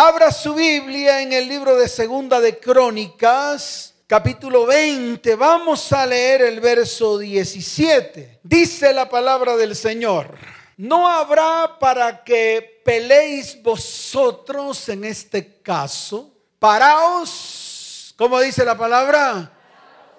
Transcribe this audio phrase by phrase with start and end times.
[0.00, 5.34] Abra su Biblia en el libro de Segunda de Crónicas, capítulo 20.
[5.34, 8.38] Vamos a leer el verso 17.
[8.44, 10.38] Dice la palabra del Señor.
[10.76, 16.32] No habrá para que peleéis vosotros en este caso.
[16.60, 19.50] Paraos, como dice la palabra,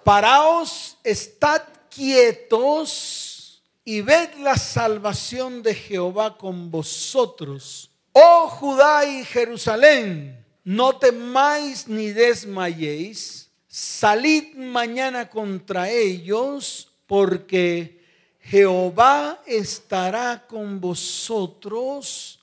[0.04, 10.46] paraos, estad quietos y ved la salvación de Jehová con vosotros Oh Judá y Jerusalén,
[10.64, 18.00] no temáis ni desmayéis, salid mañana contra ellos, porque
[18.40, 22.40] Jehová estará con vosotros.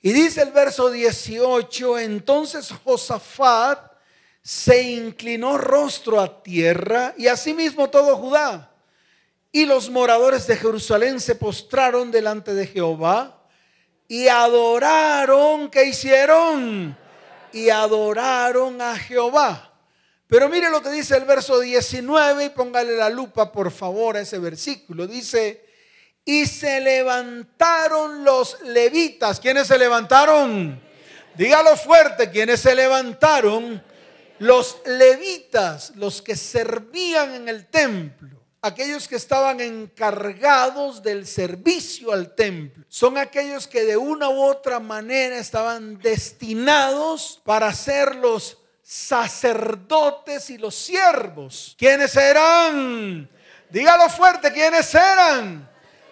[0.00, 3.92] Y dice el verso 18, entonces Josafat
[4.42, 8.72] se inclinó rostro a tierra y asimismo todo Judá.
[9.50, 13.37] Y los moradores de Jerusalén se postraron delante de Jehová
[14.08, 16.96] y adoraron, ¿qué hicieron?
[17.52, 19.70] Y adoraron a Jehová.
[20.26, 24.20] Pero mire lo que dice el verso 19 y póngale la lupa por favor a
[24.20, 25.06] ese versículo.
[25.06, 25.64] Dice,
[26.24, 29.40] y se levantaron los levitas.
[29.40, 30.80] ¿Quiénes se levantaron?
[31.36, 33.82] Dígalo fuerte, ¿quiénes se levantaron?
[34.38, 42.34] Los levitas, los que servían en el templo aquellos que estaban encargados del servicio al
[42.34, 42.84] templo.
[42.88, 50.58] Son aquellos que de una u otra manera estaban destinados para ser los sacerdotes y
[50.58, 51.76] los siervos.
[51.78, 53.28] ¿Quiénes eran?
[53.70, 55.68] Dígalo fuerte, ¿quiénes eran?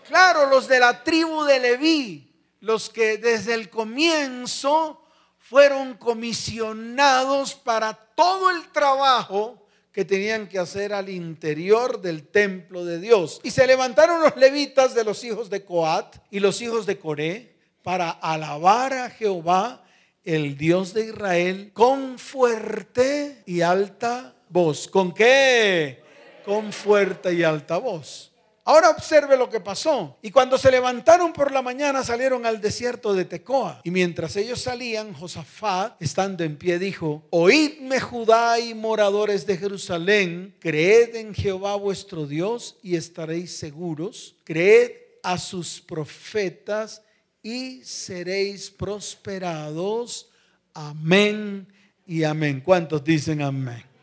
[0.07, 5.03] Claro, los de la tribu de Leví, los que desde el comienzo
[5.39, 9.66] fueron comisionados para todo el trabajo
[9.97, 13.41] que tenían que hacer al interior del templo de Dios.
[13.43, 17.55] Y se levantaron los levitas de los hijos de Coat y los hijos de Coré
[17.83, 19.83] para alabar a Jehová,
[20.23, 24.87] el Dios de Israel, con fuerte y alta voz.
[24.87, 26.03] ¿Con qué?
[26.45, 28.33] Con fuerte y alta voz.
[28.69, 30.19] Ahora observe lo que pasó.
[30.23, 33.81] Y cuando se levantaron por la mañana salieron al desierto de Tecoa.
[33.85, 40.57] Y mientras ellos salían, Josafat, estando en pie, dijo, Oídme Judá y moradores de Jerusalén,
[40.59, 44.35] creed en Jehová vuestro Dios y estaréis seguros.
[44.43, 44.91] Creed
[45.23, 47.03] a sus profetas
[47.45, 50.29] y seréis prosperados.
[50.75, 51.69] Amén
[52.05, 52.61] y amén.
[52.65, 53.96] ¿Cuántos dicen amén?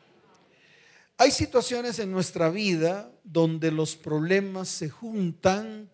[1.24, 5.90] Hay situaciones en nuestra vida donde los problemas se juntan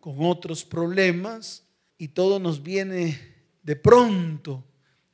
[0.00, 1.64] con otros problemas
[1.98, 3.18] y todo nos viene
[3.62, 4.64] de pronto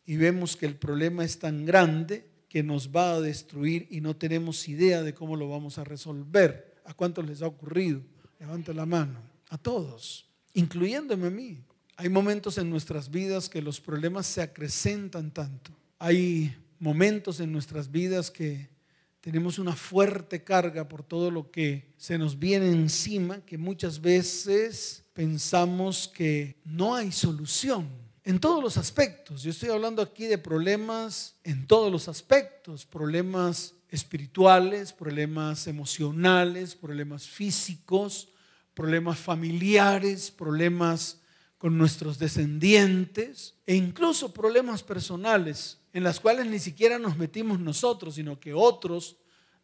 [0.07, 4.15] y vemos que el problema es tan grande que nos va a destruir y no
[4.15, 6.77] tenemos idea de cómo lo vamos a resolver.
[6.85, 8.01] ¿A cuántos les ha ocurrido?
[8.39, 9.21] Levanta la mano.
[9.49, 11.65] A todos, incluyéndome a mí.
[11.97, 15.73] Hay momentos en nuestras vidas que los problemas se acrecentan tanto.
[15.99, 18.78] Hay momentos en nuestras vidas que
[19.21, 25.05] tenemos una fuerte carga por todo lo que se nos viene encima, que muchas veces
[25.13, 27.89] pensamos que no hay solución
[28.23, 29.43] en todos los aspectos.
[29.43, 37.27] Yo estoy hablando aquí de problemas en todos los aspectos, problemas espirituales, problemas emocionales, problemas
[37.27, 38.29] físicos,
[38.75, 41.21] problemas familiares, problemas
[41.57, 48.15] con nuestros descendientes e incluso problemas personales en las cuales ni siquiera nos metimos nosotros,
[48.15, 49.17] sino que otros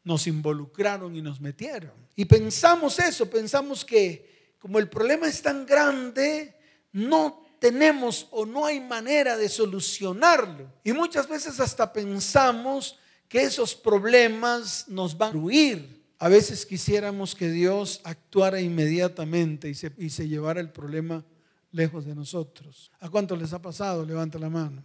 [0.02, 1.92] nos involucraron y nos metieron.
[2.14, 6.54] Y pensamos eso, pensamos que como el problema es tan grande,
[6.92, 10.72] no tenemos o no hay manera de solucionarlo.
[10.82, 12.98] Y muchas veces hasta pensamos
[13.28, 16.02] que esos problemas nos van a huir.
[16.18, 21.24] A veces quisiéramos que Dios actuara inmediatamente y se, llevara el problema
[21.72, 22.90] lejos de nosotros.
[23.00, 24.04] ¿A cuánto les ha pasado?
[24.06, 24.82] Levanta la mano.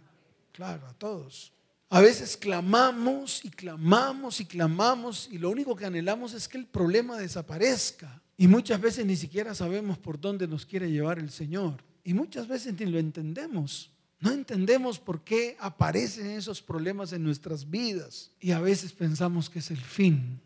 [0.62, 1.52] A todos.
[1.88, 6.66] A veces clamamos y clamamos y clamamos y lo único que anhelamos es que el
[6.66, 8.20] problema desaparezca.
[8.36, 11.82] Y muchas veces ni siquiera sabemos por dónde nos quiere llevar el Señor.
[12.04, 13.90] Y muchas veces ni lo entendemos.
[14.20, 18.30] No entendemos por qué aparecen esos problemas en nuestras vidas.
[18.38, 20.40] Y a veces pensamos que es el fin,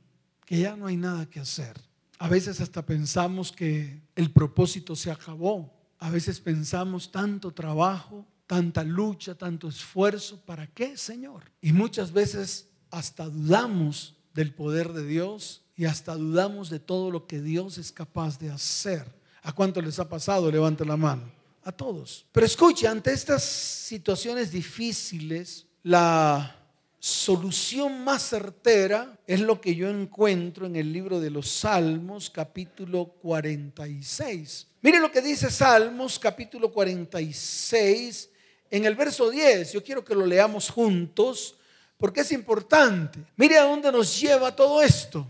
[0.46, 1.76] que ya no hay nada que hacer.
[2.18, 5.72] A veces hasta pensamos que el propósito se acabó.
[5.98, 11.50] A veces pensamos tanto trabajo, tanta lucha, tanto esfuerzo, ¿para qué, Señor?
[11.60, 17.26] Y muchas veces hasta dudamos del poder de Dios y hasta dudamos de todo lo
[17.26, 19.04] que Dios es capaz de hacer.
[19.42, 20.50] ¿A cuánto les ha pasado?
[20.50, 21.30] Levante la mano.
[21.64, 22.26] A todos.
[22.32, 26.56] Pero escuche, ante estas situaciones difíciles, la
[26.98, 33.06] solución más certera es lo que yo encuentro en el libro de los Salmos, capítulo
[33.20, 34.66] 46.
[34.80, 38.30] Mire lo que dice Salmos, capítulo 46,
[38.76, 39.72] en el verso 10.
[39.72, 41.54] Yo quiero que lo leamos juntos
[41.96, 43.20] porque es importante.
[43.36, 45.24] Mire a dónde nos lleva todo esto.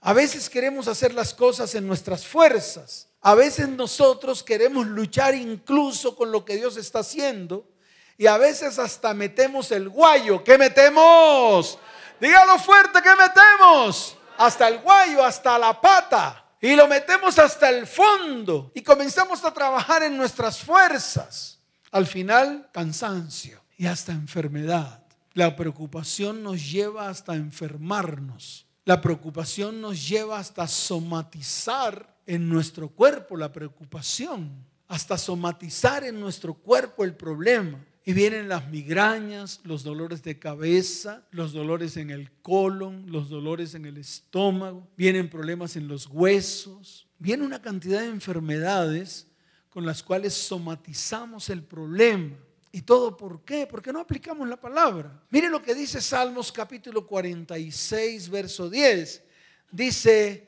[0.00, 3.08] A veces queremos hacer las cosas en nuestras fuerzas.
[3.20, 7.68] A veces nosotros queremos luchar incluso con lo que Dios está haciendo.
[8.16, 10.42] Y a veces hasta metemos el guayo.
[10.42, 11.78] ¿Qué metemos?
[12.18, 14.16] Dígalo fuerte, ¿qué metemos?
[14.38, 16.42] Hasta el guayo, hasta la pata.
[16.58, 18.72] Y lo metemos hasta el fondo.
[18.74, 21.51] Y comenzamos a trabajar en nuestras fuerzas.
[21.92, 25.04] Al final, cansancio y hasta enfermedad.
[25.34, 28.66] La preocupación nos lleva hasta enfermarnos.
[28.86, 36.54] La preocupación nos lleva hasta somatizar en nuestro cuerpo la preocupación, hasta somatizar en nuestro
[36.54, 37.84] cuerpo el problema.
[38.06, 43.74] Y vienen las migrañas, los dolores de cabeza, los dolores en el colon, los dolores
[43.74, 49.28] en el estómago, vienen problemas en los huesos, viene una cantidad de enfermedades
[49.72, 52.36] con las cuales somatizamos el problema.
[52.70, 53.66] ¿Y todo por qué?
[53.66, 55.10] Porque no aplicamos la palabra.
[55.30, 59.22] Mire lo que dice Salmos capítulo 46, verso 10.
[59.70, 60.46] Dice,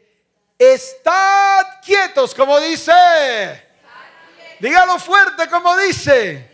[0.59, 2.93] estad quietos, como dice.
[4.61, 6.51] Dígalo fuerte, como dice.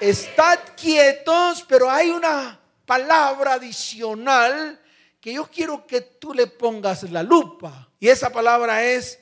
[0.00, 4.80] Estad quietos, pero hay una palabra adicional
[5.20, 7.90] que yo quiero que tú le pongas la lupa.
[7.98, 9.18] Y esa palabra es,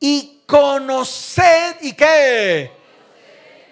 [0.00, 2.72] y conoced, ¿y qué?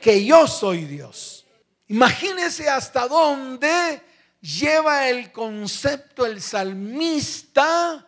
[0.01, 1.47] Que yo soy Dios.
[1.89, 4.03] Imagínese hasta dónde
[4.41, 8.07] lleva el concepto el salmista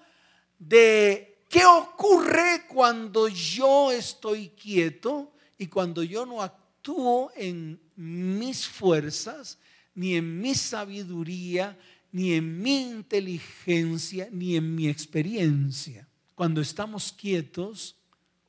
[0.59, 9.59] de qué ocurre cuando yo estoy quieto y cuando yo no actúo en mis fuerzas,
[9.95, 11.77] ni en mi sabiduría,
[12.13, 16.07] ni en mi inteligencia, ni en mi experiencia.
[16.35, 17.97] Cuando estamos quietos,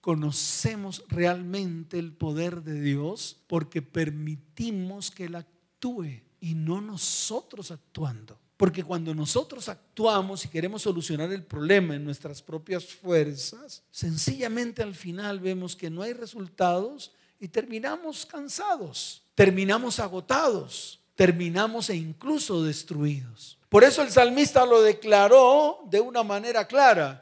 [0.01, 8.38] conocemos realmente el poder de Dios porque permitimos que Él actúe y no nosotros actuando.
[8.57, 14.94] Porque cuando nosotros actuamos y queremos solucionar el problema en nuestras propias fuerzas, sencillamente al
[14.94, 23.57] final vemos que no hay resultados y terminamos cansados, terminamos agotados, terminamos e incluso destruidos.
[23.68, 27.21] Por eso el salmista lo declaró de una manera clara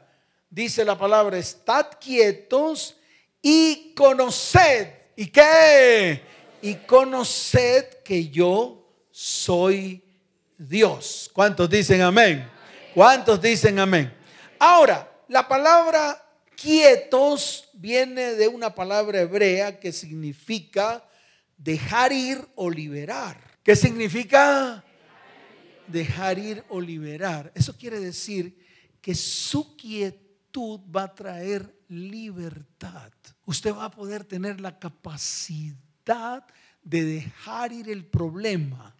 [0.50, 2.96] dice la palabra, estad quietos
[3.40, 4.88] y conoced.
[5.16, 6.20] ¿Y qué?
[6.60, 10.02] Y conoced que yo soy
[10.58, 11.30] Dios.
[11.32, 12.46] ¿Cuántos dicen amén?
[12.94, 14.12] ¿Cuántos dicen amén?
[14.58, 16.22] Ahora, la palabra
[16.56, 21.02] quietos viene de una palabra hebrea que significa
[21.56, 23.58] dejar ir o liberar.
[23.62, 24.84] ¿Qué significa?
[25.86, 27.50] Dejar ir o liberar.
[27.54, 28.58] Eso quiere decir
[29.00, 33.12] que su quietud va a traer libertad.
[33.44, 36.44] Usted va a poder tener la capacidad
[36.82, 38.94] de dejar ir el problema.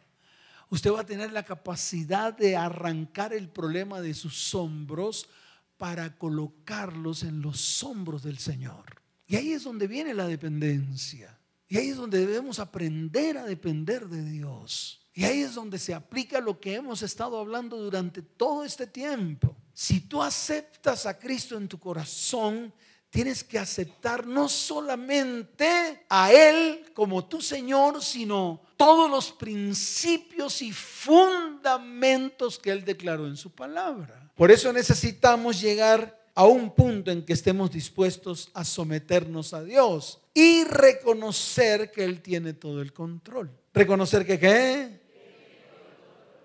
[0.69, 5.29] Usted va a tener la capacidad de arrancar el problema de sus hombros
[5.76, 9.02] para colocarlos en los hombros del Señor.
[9.26, 11.38] Y ahí es donde viene la dependencia.
[11.69, 15.06] Y ahí es donde debemos aprender a depender de Dios.
[15.12, 19.56] Y ahí es donde se aplica lo que hemos estado hablando durante todo este tiempo.
[19.72, 22.72] Si tú aceptas a Cristo en tu corazón,
[23.11, 30.72] tienes que aceptar no solamente a Él como tu Señor, sino todos los principios y
[30.72, 34.30] fundamentos que Él declaró en su palabra.
[34.37, 40.21] Por eso necesitamos llegar a un punto en que estemos dispuestos a someternos a Dios
[40.33, 43.50] y reconocer que Él tiene todo el control.
[43.75, 45.00] Reconocer que qué.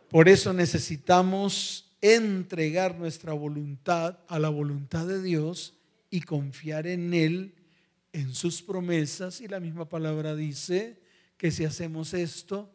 [0.09, 5.73] Por eso necesitamos entregar nuestra voluntad a la voluntad de Dios
[6.09, 7.55] y confiar en Él,
[8.13, 9.41] en sus promesas.
[9.41, 11.01] Y la misma palabra dice
[11.37, 12.71] que si hacemos esto,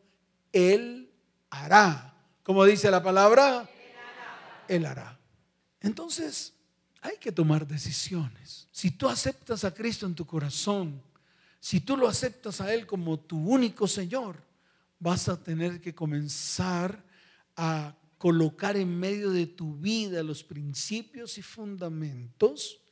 [0.53, 1.11] Él
[1.51, 2.15] hará.
[2.43, 3.69] Como dice la palabra,
[4.69, 5.19] Él hará.
[5.81, 6.55] Entonces,
[7.01, 8.69] hay que tomar decisiones.
[8.71, 11.03] Si tú aceptas a Cristo en tu corazón,
[11.59, 14.43] si tú lo aceptas a Él como tu único Señor,
[14.99, 17.03] vas a tener que comenzar
[17.57, 22.83] a colocar en medio de tu vida los principios y fundamentos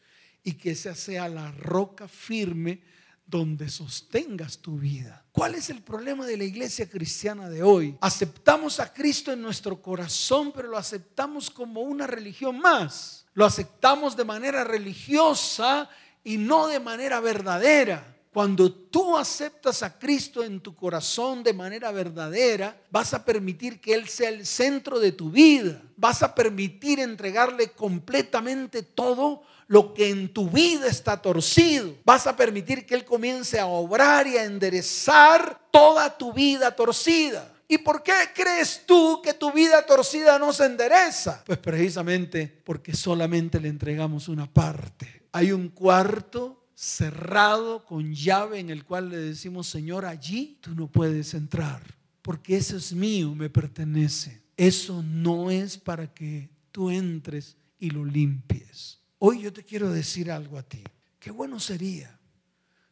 [0.43, 2.81] y que esa sea la roca firme
[3.27, 5.27] donde sostengas tu vida.
[5.31, 7.95] ¿Cuál es el problema de la iglesia cristiana de hoy?
[8.01, 13.27] Aceptamos a Cristo en nuestro corazón, pero lo aceptamos como una religión más.
[13.35, 15.91] Lo aceptamos de manera religiosa
[16.25, 18.18] y no de manera verdadera.
[18.33, 23.95] Cuando tú aceptas a Cristo en tu corazón de manera verdadera, vas a permitir que
[23.95, 25.83] Él sea el centro de tu vida.
[25.97, 31.95] Vas a permitir entregarle completamente todo lo que en tu vida está torcido.
[32.05, 37.55] Vas a permitir que Él comience a obrar y a enderezar toda tu vida torcida.
[37.67, 41.43] ¿Y por qué crees tú que tu vida torcida no se endereza?
[41.45, 45.23] Pues precisamente porque solamente le entregamos una parte.
[45.33, 50.87] Hay un cuarto cerrado con llave en el cual le decimos, Señor, allí tú no
[50.87, 51.83] puedes entrar,
[52.23, 54.45] porque eso es mío, me pertenece.
[54.57, 59.01] Eso no es para que tú entres y lo limpies.
[59.19, 60.85] Hoy yo te quiero decir algo a ti.
[61.19, 62.17] Qué bueno sería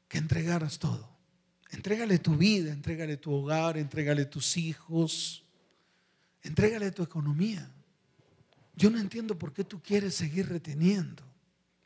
[0.09, 1.09] que entregaras todo.
[1.71, 5.45] Entrégale tu vida, entrégale tu hogar, entrégale tus hijos,
[6.43, 7.71] entrégale tu economía.
[8.75, 11.26] Yo no entiendo por qué tú quieres seguir reteniendo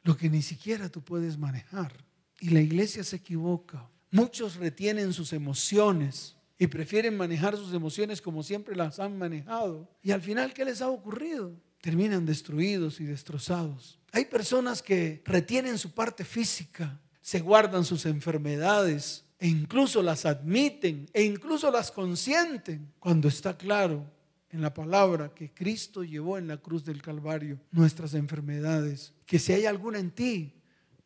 [0.03, 1.93] lo que ni siquiera tú puedes manejar.
[2.41, 3.89] Y la iglesia se equivoca.
[4.11, 9.89] Muchos retienen sus emociones y prefieren manejar sus emociones como siempre las han manejado.
[10.03, 11.53] Y al final, ¿qué les ha ocurrido?
[11.81, 13.99] Terminan destruidos y destrozados.
[14.13, 21.09] Hay personas que retienen su parte física, se guardan sus enfermedades, e incluso las admiten
[21.15, 24.07] e incluso las consienten cuando está claro
[24.51, 29.53] en la palabra que Cristo llevó en la cruz del Calvario nuestras enfermedades, que si
[29.53, 30.55] hay alguna en ti,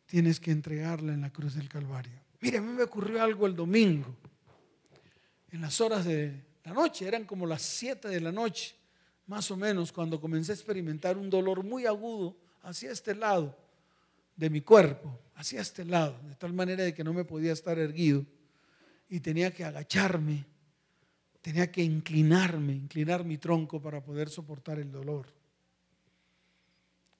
[0.06, 2.18] tienes que entregarla en la cruz del Calvario.
[2.40, 4.16] Mire, a mí me ocurrió algo el domingo,
[5.50, 8.74] en las horas de la noche, eran como las 7 de la noche,
[9.26, 13.56] más o menos, cuando comencé a experimentar un dolor muy agudo hacia este lado
[14.36, 17.78] de mi cuerpo hacia este lado, de tal manera de que no me podía estar
[17.78, 18.24] erguido
[19.08, 20.44] y tenía que agacharme,
[21.44, 25.26] tenía que inclinarme, inclinar mi tronco para poder soportar el dolor.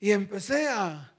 [0.01, 1.13] Y empecé a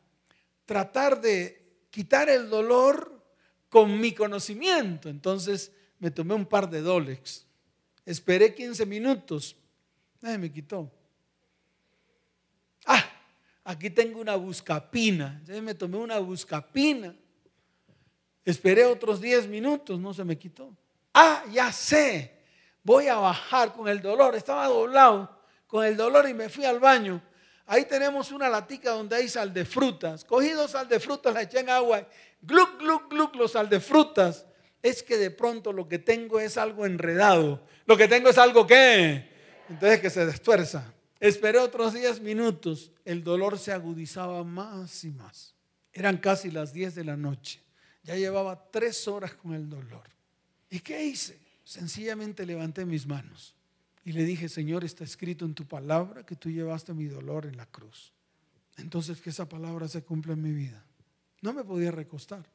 [0.66, 3.24] tratar de quitar el dolor
[3.70, 5.08] con mi conocimiento.
[5.08, 7.46] Entonces me tomé un par de Dolex.
[8.08, 9.56] Esperé 15 minutos.
[10.20, 10.92] Nadie me quitó.
[12.88, 13.06] Ah,
[13.66, 15.36] aquí tengo una buscapina.
[15.42, 17.16] Entonces me tomé una buscapina.
[18.44, 20.76] Esperé otros 10 minutos, no se me quitó.
[21.14, 22.35] Ah, ya sé,
[22.86, 24.36] voy a bajar con el dolor.
[24.36, 25.30] Estaba doblado
[25.68, 27.22] con el dolor y me fui al baño.
[27.66, 30.24] Ahí tenemos una latica donde hay sal de frutas.
[30.24, 32.08] Cogí dos sal de frutas, la eché en agua.
[32.42, 34.46] Gluc, gluc, gluc, los sal de frutas.
[34.82, 37.62] Es que de pronto lo que tengo es algo enredado.
[37.88, 39.28] Lo que tengo es algo que,
[39.68, 40.94] entonces que se destuerza.
[41.20, 45.56] Esperé otros 10 minutos, el dolor se agudizaba más y más.
[45.92, 47.64] Eran casi las 10 de la noche.
[48.04, 50.04] Ya llevaba tres horas con el dolor.
[50.70, 51.45] ¿Y qué hice?
[51.66, 53.56] Sencillamente levanté mis manos
[54.06, 57.58] y le dije, Señor, está escrito en tu palabra que tú llevaste mi dolor en
[57.58, 58.14] la cruz.
[58.78, 60.86] Entonces que esa palabra se cumpla en mi vida.
[61.42, 62.48] No me podía recostar,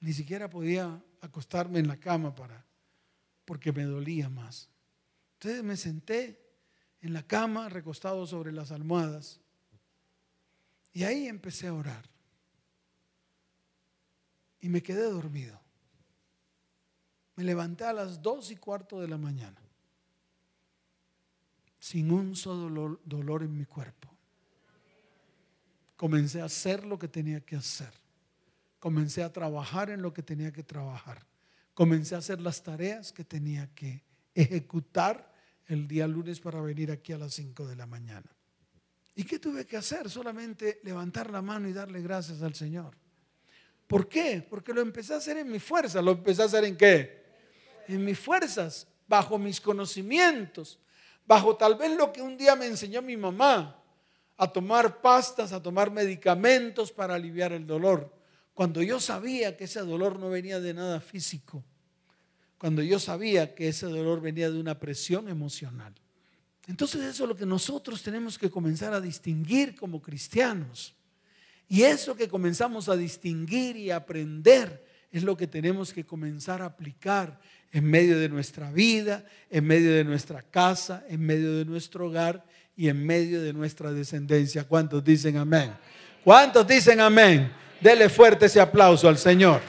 [0.00, 2.66] ni siquiera podía acostarme en la cama para,
[3.44, 4.68] porque me dolía más.
[5.34, 6.40] Entonces me senté
[7.00, 9.40] en la cama, recostado sobre las almohadas.
[10.92, 12.10] Y ahí empecé a orar.
[14.60, 15.60] Y me quedé dormido.
[17.38, 19.60] Me levanté a las dos y cuarto de la mañana,
[21.78, 24.12] sin un solo dolor en mi cuerpo.
[25.94, 27.92] Comencé a hacer lo que tenía que hacer.
[28.80, 31.24] Comencé a trabajar en lo que tenía que trabajar.
[31.74, 34.02] Comencé a hacer las tareas que tenía que
[34.34, 35.32] ejecutar
[35.68, 38.28] el día lunes para venir aquí a las 5 de la mañana.
[39.14, 40.10] ¿Y qué tuve que hacer?
[40.10, 42.96] Solamente levantar la mano y darle gracias al Señor.
[43.86, 44.44] ¿Por qué?
[44.50, 46.02] Porque lo empecé a hacer en mi fuerza.
[46.02, 47.27] ¿Lo empecé a hacer en qué?
[47.88, 50.78] En mis fuerzas, bajo mis conocimientos,
[51.26, 53.74] bajo tal vez lo que un día me enseñó mi mamá,
[54.36, 58.14] a tomar pastas, a tomar medicamentos para aliviar el dolor.
[58.54, 61.64] Cuando yo sabía que ese dolor no venía de nada físico,
[62.56, 65.94] cuando yo sabía que ese dolor venía de una presión emocional.
[66.66, 70.94] Entonces eso es lo que nosotros tenemos que comenzar a distinguir como cristianos.
[71.68, 76.66] Y eso que comenzamos a distinguir y aprender es lo que tenemos que comenzar a
[76.66, 77.40] aplicar
[77.72, 82.44] en medio de nuestra vida, en medio de nuestra casa, en medio de nuestro hogar
[82.76, 84.64] y en medio de nuestra descendencia.
[84.64, 85.72] ¿Cuántos dicen amén?
[86.24, 87.50] ¿Cuántos dicen amén?
[87.80, 89.60] Dele fuerte ese aplauso al Señor.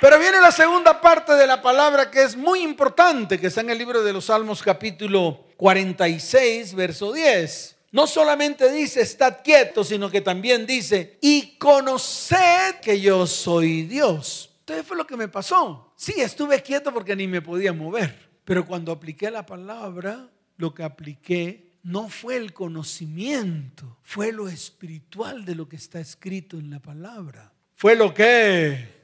[0.00, 3.70] Pero viene la segunda parte de la palabra que es muy importante, que está en
[3.70, 7.79] el libro de los Salmos capítulo 46, verso 10.
[7.92, 14.54] No solamente dice, estad quieto, sino que también dice, y conoced que yo soy Dios.
[14.60, 15.92] Entonces fue lo que me pasó.
[15.96, 18.30] Sí, estuve quieto porque ni me podía mover.
[18.44, 25.44] Pero cuando apliqué la palabra, lo que apliqué no fue el conocimiento, fue lo espiritual
[25.44, 27.52] de lo que está escrito en la palabra.
[27.74, 29.00] Fue lo que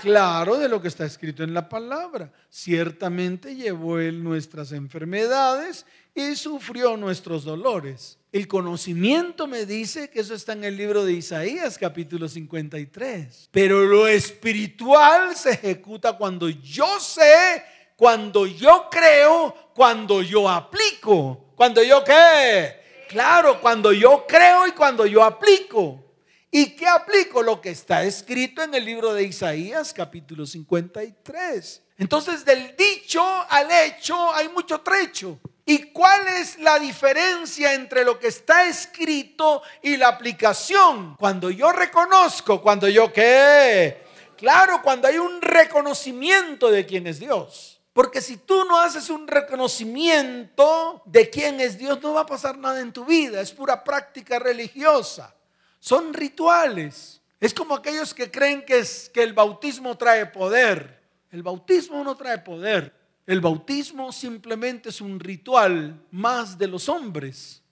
[0.00, 2.32] claro de lo que está escrito en la palabra.
[2.48, 5.84] Ciertamente llevó Él nuestras enfermedades
[6.14, 8.18] y sufrió nuestros dolores.
[8.32, 13.50] El conocimiento me dice que eso está en el libro de Isaías capítulo 53.
[13.52, 17.62] Pero lo espiritual se ejecuta cuando yo sé,
[17.94, 21.52] cuando yo creo, cuando yo aplico.
[21.54, 23.04] Cuando yo qué?
[23.10, 26.02] Claro, cuando yo creo y cuando yo aplico.
[26.50, 27.42] ¿Y qué aplico?
[27.42, 31.82] Lo que está escrito en el libro de Isaías capítulo 53.
[31.98, 35.38] Entonces del dicho al hecho hay mucho trecho.
[35.64, 41.16] ¿Y cuál es la diferencia entre lo que está escrito y la aplicación?
[41.16, 44.02] Cuando yo reconozco, cuando yo qué?
[44.36, 47.80] Claro, cuando hay un reconocimiento de quién es Dios.
[47.92, 52.56] Porque si tú no haces un reconocimiento de quién es Dios, no va a pasar
[52.58, 53.40] nada en tu vida.
[53.40, 55.32] Es pura práctica religiosa.
[55.78, 57.20] Son rituales.
[57.38, 61.02] Es como aquellos que creen que, es, que el bautismo trae poder.
[61.30, 62.92] El bautismo no trae poder.
[63.26, 67.62] El bautismo simplemente es un ritual más de los hombres.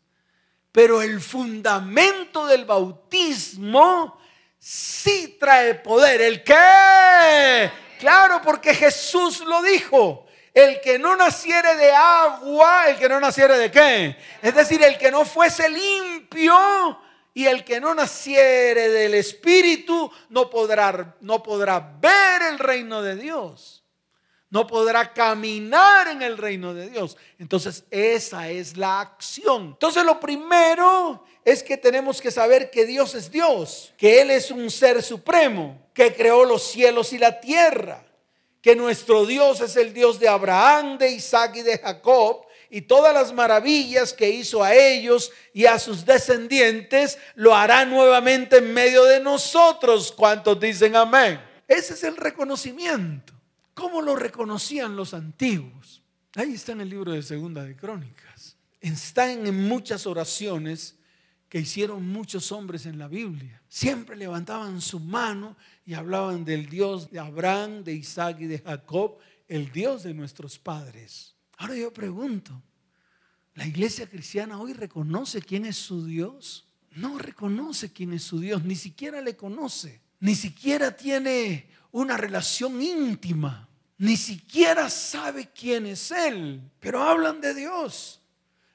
[0.71, 4.17] Pero el fundamento del bautismo
[4.59, 6.21] sí trae poder.
[6.21, 7.71] ¿El qué?
[7.99, 10.27] Claro, porque Jesús lo dijo.
[10.55, 14.17] El que no naciere de agua, el que no naciere de qué?
[14.43, 17.01] Es decir, el que no fuese limpio
[17.35, 23.17] y el que no naciere del Espíritu no podrá, no podrá ver el reino de
[23.17, 23.80] Dios
[24.51, 27.17] no podrá caminar en el reino de Dios.
[27.39, 29.69] Entonces, esa es la acción.
[29.69, 34.51] Entonces, lo primero es que tenemos que saber que Dios es Dios, que Él es
[34.51, 38.05] un ser supremo, que creó los cielos y la tierra,
[38.61, 43.15] que nuestro Dios es el Dios de Abraham, de Isaac y de Jacob, y todas
[43.15, 49.05] las maravillas que hizo a ellos y a sus descendientes, lo hará nuevamente en medio
[49.05, 50.13] de nosotros.
[50.13, 51.41] ¿Cuántos dicen amén?
[51.67, 53.40] Ese es el reconocimiento.
[53.75, 56.03] ¿Cómo lo reconocían los antiguos?
[56.35, 58.57] Ahí está en el libro de Segunda de Crónicas.
[58.81, 60.97] Están en muchas oraciones
[61.49, 63.61] que hicieron muchos hombres en la Biblia.
[63.69, 69.19] Siempre levantaban su mano y hablaban del Dios de Abraham, de Isaac y de Jacob,
[69.49, 71.35] el Dios de nuestros padres.
[71.57, 72.63] Ahora yo pregunto,
[73.55, 76.69] ¿la iglesia cristiana hoy reconoce quién es su Dios?
[76.93, 82.81] No reconoce quién es su Dios, ni siquiera le conoce, ni siquiera tiene una relación
[82.81, 88.23] íntima ni siquiera sabe quién es Él, pero hablan de Dios.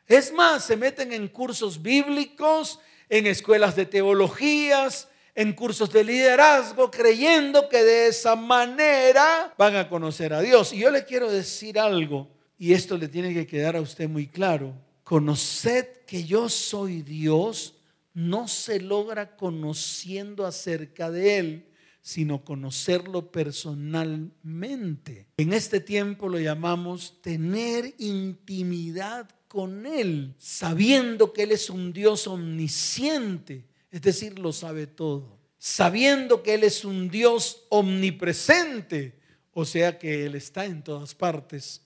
[0.06, 6.92] Es más, se meten en cursos bíblicos, en escuelas de teologías, en cursos de liderazgo,
[6.92, 10.72] creyendo que de esa manera van a conocer a Dios.
[10.74, 14.28] Y yo le quiero decir algo, y esto le tiene que quedar a usted muy
[14.28, 14.76] claro.
[15.04, 17.74] Conoced que yo soy Dios
[18.14, 21.66] no se logra conociendo acerca de Él,
[22.06, 25.26] sino conocerlo personalmente.
[25.38, 32.28] En este tiempo lo llamamos tener intimidad con Él, sabiendo que Él es un Dios
[32.28, 35.40] omnisciente, es decir, lo sabe todo.
[35.58, 39.20] Sabiendo que Él es un Dios omnipresente,
[39.52, 41.82] o sea que Él está en todas partes.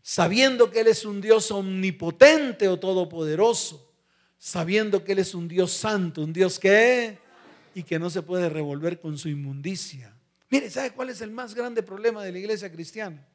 [0.00, 3.92] Sabiendo que Él es un Dios omnipotente o todopoderoso.
[4.38, 7.18] Sabiendo que Él es un Dios santo, un Dios que
[7.76, 10.16] y que no se puede revolver con su inmundicia.
[10.48, 13.28] Mire, ¿sabe cuál es el más grande problema de la iglesia cristiana?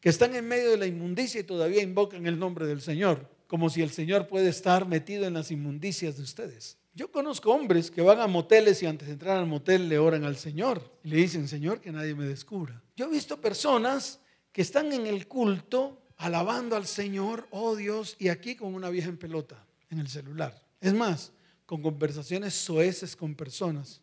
[0.00, 3.70] Que están en medio de la inmundicia y todavía invocan el nombre del Señor, como
[3.70, 6.76] si el Señor puede estar metido en las inmundicias de ustedes.
[6.92, 10.24] Yo conozco hombres que van a moteles y antes de entrar al motel le oran
[10.24, 12.82] al Señor y le dicen, Señor, que nadie me descubra.
[12.96, 14.20] Yo he visto personas
[14.52, 19.08] que están en el culto alabando al Señor, oh Dios, y aquí con una vieja
[19.08, 20.60] en pelota en el celular.
[20.82, 21.32] Es más,
[21.70, 24.00] con conversaciones soeces con personas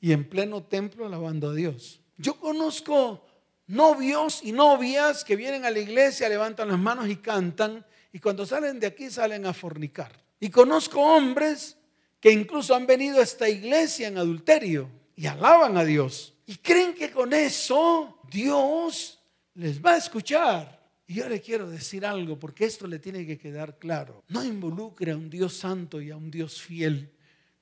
[0.00, 2.00] y en pleno templo alabando a Dios.
[2.16, 3.26] Yo conozco
[3.66, 8.46] novios y novias que vienen a la iglesia, levantan las manos y cantan y cuando
[8.46, 10.12] salen de aquí salen a fornicar.
[10.38, 11.76] Y conozco hombres
[12.20, 16.34] que incluso han venido a esta iglesia en adulterio y alaban a Dios.
[16.46, 19.18] Y creen que con eso Dios
[19.54, 20.77] les va a escuchar.
[21.08, 24.22] Y yo le quiero decir algo, porque esto le tiene que quedar claro.
[24.28, 27.10] No involucre a un Dios santo y a un Dios fiel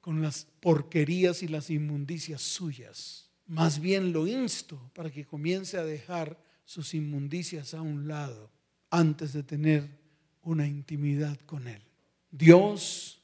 [0.00, 3.30] con las porquerías y las inmundicias suyas.
[3.46, 8.50] Más bien lo insto para que comience a dejar sus inmundicias a un lado
[8.90, 9.88] antes de tener
[10.42, 11.82] una intimidad con Él.
[12.32, 13.22] Dios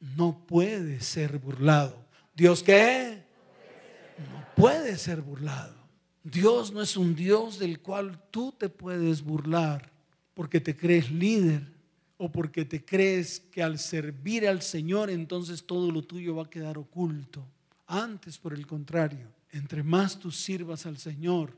[0.00, 2.06] no puede ser burlado.
[2.34, 3.22] ¿Dios qué?
[4.18, 5.77] No puede ser burlado.
[6.30, 9.90] Dios no es un Dios del cual tú te puedes burlar
[10.34, 11.62] porque te crees líder
[12.18, 16.50] o porque te crees que al servir al Señor entonces todo lo tuyo va a
[16.50, 17.46] quedar oculto.
[17.86, 21.56] Antes, por el contrario, entre más tú sirvas al Señor,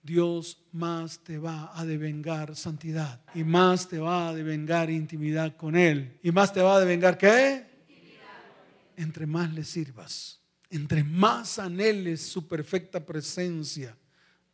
[0.00, 5.74] Dios más te va a devengar santidad y más te va a devengar intimidad con
[5.74, 6.20] Él.
[6.22, 7.66] ¿Y más te va a devengar qué?
[8.96, 13.96] Entre más le sirvas, entre más anheles su perfecta presencia,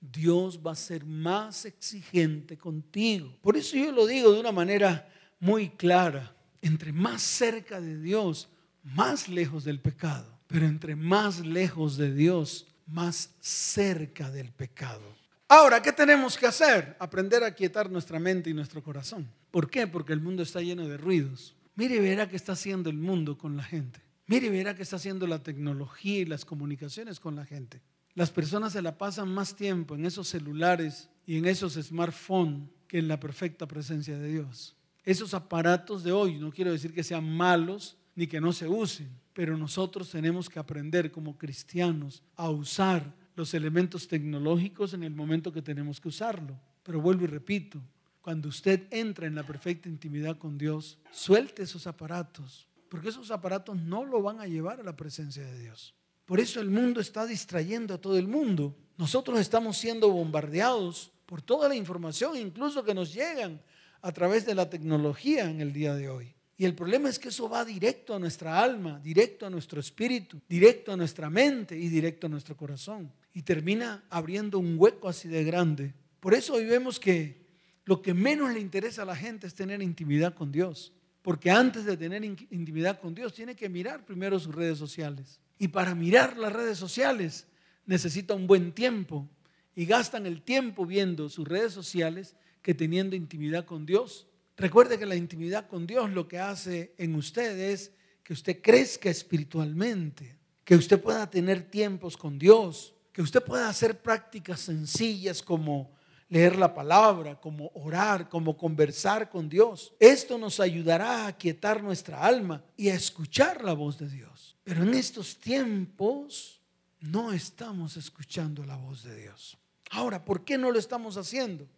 [0.00, 3.36] Dios va a ser más exigente contigo.
[3.42, 5.08] Por eso yo lo digo de una manera
[5.38, 6.34] muy clara.
[6.62, 8.48] Entre más cerca de Dios,
[8.82, 10.38] más lejos del pecado.
[10.46, 15.02] Pero entre más lejos de Dios, más cerca del pecado.
[15.48, 16.96] Ahora, ¿qué tenemos que hacer?
[16.98, 19.28] Aprender a quietar nuestra mente y nuestro corazón.
[19.50, 19.86] ¿Por qué?
[19.86, 21.56] Porque el mundo está lleno de ruidos.
[21.74, 24.00] Mire y verá qué está haciendo el mundo con la gente.
[24.26, 27.80] Mire y verá qué está haciendo la tecnología y las comunicaciones con la gente.
[28.14, 32.98] Las personas se la pasan más tiempo en esos celulares y en esos smartphones que
[32.98, 34.76] en la perfecta presencia de Dios.
[35.04, 39.08] Esos aparatos de hoy, no quiero decir que sean malos ni que no se usen,
[39.32, 45.52] pero nosotros tenemos que aprender como cristianos a usar los elementos tecnológicos en el momento
[45.52, 46.58] que tenemos que usarlo.
[46.82, 47.80] Pero vuelvo y repito,
[48.20, 53.76] cuando usted entra en la perfecta intimidad con Dios, suelte esos aparatos, porque esos aparatos
[53.76, 55.94] no lo van a llevar a la presencia de Dios.
[56.30, 58.76] Por eso el mundo está distrayendo a todo el mundo.
[58.96, 63.60] Nosotros estamos siendo bombardeados por toda la información, incluso que nos llegan
[64.00, 66.32] a través de la tecnología en el día de hoy.
[66.56, 70.40] Y el problema es que eso va directo a nuestra alma, directo a nuestro espíritu,
[70.48, 75.26] directo a nuestra mente y directo a nuestro corazón y termina abriendo un hueco así
[75.26, 75.94] de grande.
[76.20, 77.44] Por eso hoy vemos que
[77.86, 80.92] lo que menos le interesa a la gente es tener intimidad con Dios.
[81.22, 85.40] Porque antes de tener intimidad con Dios tiene que mirar primero sus redes sociales.
[85.60, 87.46] Y para mirar las redes sociales
[87.84, 89.28] necesita un buen tiempo.
[89.76, 94.26] Y gastan el tiempo viendo sus redes sociales que teniendo intimidad con Dios.
[94.56, 97.92] Recuerde que la intimidad con Dios lo que hace en usted es
[98.22, 104.00] que usted crezca espiritualmente, que usted pueda tener tiempos con Dios, que usted pueda hacer
[104.00, 105.92] prácticas sencillas como
[106.30, 109.92] leer la palabra, como orar, como conversar con Dios.
[110.00, 114.56] Esto nos ayudará a quietar nuestra alma y a escuchar la voz de Dios.
[114.64, 116.62] Pero en estos tiempos
[117.00, 119.58] no estamos escuchando la voz de Dios.
[119.90, 121.68] Ahora, ¿por qué no lo estamos haciendo?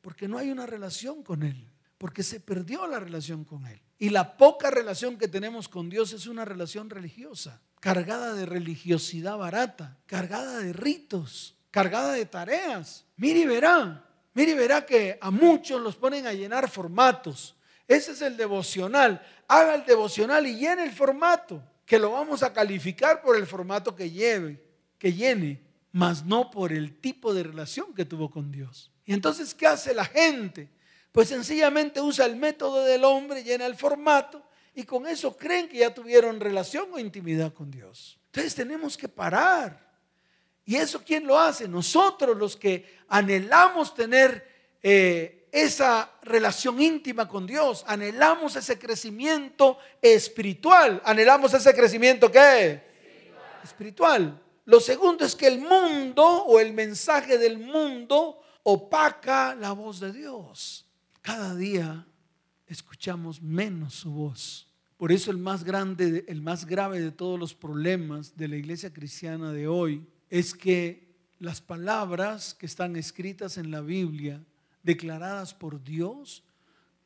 [0.00, 3.80] Porque no hay una relación con Él, porque se perdió la relación con Él.
[3.98, 9.36] Y la poca relación que tenemos con Dios es una relación religiosa cargada de religiosidad
[9.36, 13.04] barata, cargada de ritos, cargada de tareas.
[13.16, 14.04] Mire y verá,
[14.34, 17.56] mire y verá que a muchos los ponen a llenar formatos.
[17.88, 19.20] Ese es el devocional.
[19.48, 23.96] Haga el devocional y llene el formato, que lo vamos a calificar por el formato
[23.96, 24.62] que lleve,
[24.98, 28.92] que llene, mas no por el tipo de relación que tuvo con Dios.
[29.04, 30.68] Y entonces, ¿qué hace la gente?
[31.10, 34.42] Pues sencillamente usa el método del hombre, llena el formato
[34.74, 38.18] y con eso creen que ya tuvieron relación o intimidad con Dios.
[38.26, 39.91] Entonces tenemos que parar.
[40.64, 41.66] ¿Y eso quién lo hace?
[41.66, 44.46] Nosotros los que anhelamos tener
[44.82, 51.02] eh, esa relación íntima con Dios, anhelamos ese crecimiento espiritual.
[51.04, 52.82] ¿Anhelamos ese crecimiento qué?
[52.82, 53.60] Espiritual.
[53.62, 54.42] espiritual.
[54.64, 60.12] Lo segundo es que el mundo o el mensaje del mundo opaca la voz de
[60.12, 60.86] Dios.
[61.20, 62.06] Cada día
[62.66, 64.68] escuchamos menos su voz.
[64.96, 68.92] Por eso el más grande, el más grave de todos los problemas de la iglesia
[68.92, 74.42] cristiana de hoy es que las palabras que están escritas en la Biblia,
[74.82, 76.42] declaradas por Dios,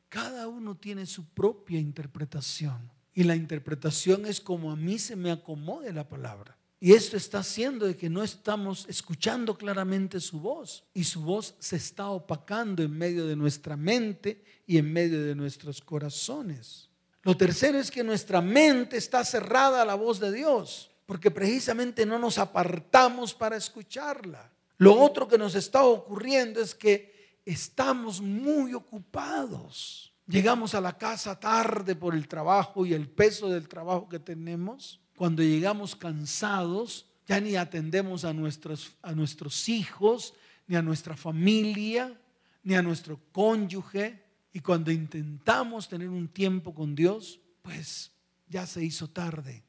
[0.09, 2.89] cada uno tiene su propia interpretación.
[3.13, 6.57] Y la interpretación es como a mí se me acomode la palabra.
[6.79, 10.85] Y esto está haciendo de que no estamos escuchando claramente su voz.
[10.95, 15.35] Y su voz se está opacando en medio de nuestra mente y en medio de
[15.35, 16.91] nuestros corazones.
[17.25, 22.05] Lo tercero es que nuestra mente está cerrada a la voz de Dios, porque precisamente
[22.05, 24.53] no nos apartamos para escucharla.
[24.79, 30.13] Lo otro que nos está ocurriendo es que estamos muy ocupados.
[30.27, 35.01] Llegamos a la casa tarde por el trabajo y el peso del trabajo que tenemos
[35.17, 40.35] cuando llegamos cansados, ya ni atendemos a nuestros, a nuestros hijos,
[40.67, 42.21] ni a nuestra familia,
[42.63, 44.23] ni a nuestro cónyuge.
[44.53, 48.13] Y cuando intentamos tener un tiempo con Dios, pues
[48.49, 49.65] ya se hizo tarde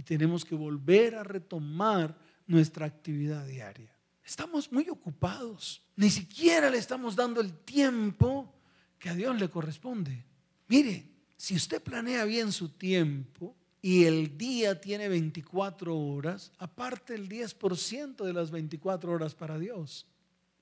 [0.00, 3.94] y tenemos que volver a retomar nuestra actividad diaria.
[4.24, 8.50] Estamos muy ocupados, ni siquiera le estamos dando el tiempo
[8.98, 10.24] que a Dios le corresponde.
[10.68, 17.28] Mire, si usted planea bien su tiempo, y el día tiene 24 horas, aparte el
[17.28, 20.06] 10% de las 24 horas para Dios.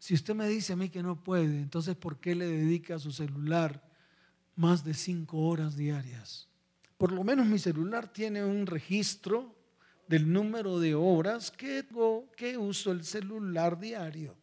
[0.01, 3.01] Si usted me dice a mí que no puede, entonces ¿por qué le dedica a
[3.01, 3.88] su celular
[4.57, 6.48] más de 5 horas diarias?
[6.99, 9.55] Por lo menos mi celular tiene un registro
[10.09, 11.87] del número de horas que,
[12.59, 14.35] uso el celular diario.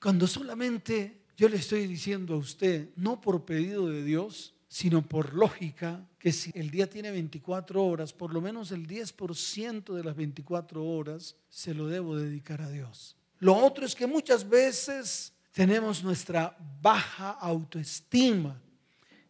[0.00, 5.34] Cuando solamente yo le estoy diciendo a usted, no por pedido de Dios, sino por
[5.34, 10.16] lógica, que si el día tiene 24 horas, por lo menos el 10% de las
[10.16, 13.16] 24 horas se lo debo dedicar a Dios.
[13.38, 18.60] Lo otro es que muchas veces tenemos nuestra baja autoestima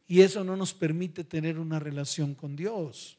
[0.08, 3.18] y eso no nos permite tener una relación con Dios.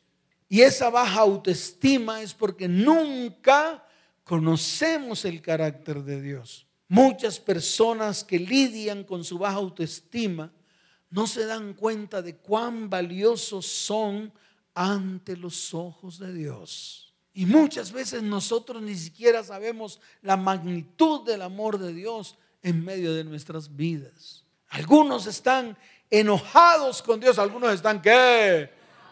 [0.50, 3.86] Y esa baja autoestima es porque nunca
[4.24, 6.66] conocemos el carácter de Dios.
[6.88, 10.52] Muchas personas que lidian con su baja autoestima
[11.12, 14.34] no se dan cuenta de cuán valiosos son
[14.74, 17.14] ante los ojos de Dios.
[17.34, 23.14] Y muchas veces nosotros ni siquiera sabemos la magnitud del amor de Dios en medio
[23.14, 24.46] de nuestras vidas.
[24.68, 25.78] Algunos están
[26.10, 28.70] enojados con Dios, algunos están ¿qué?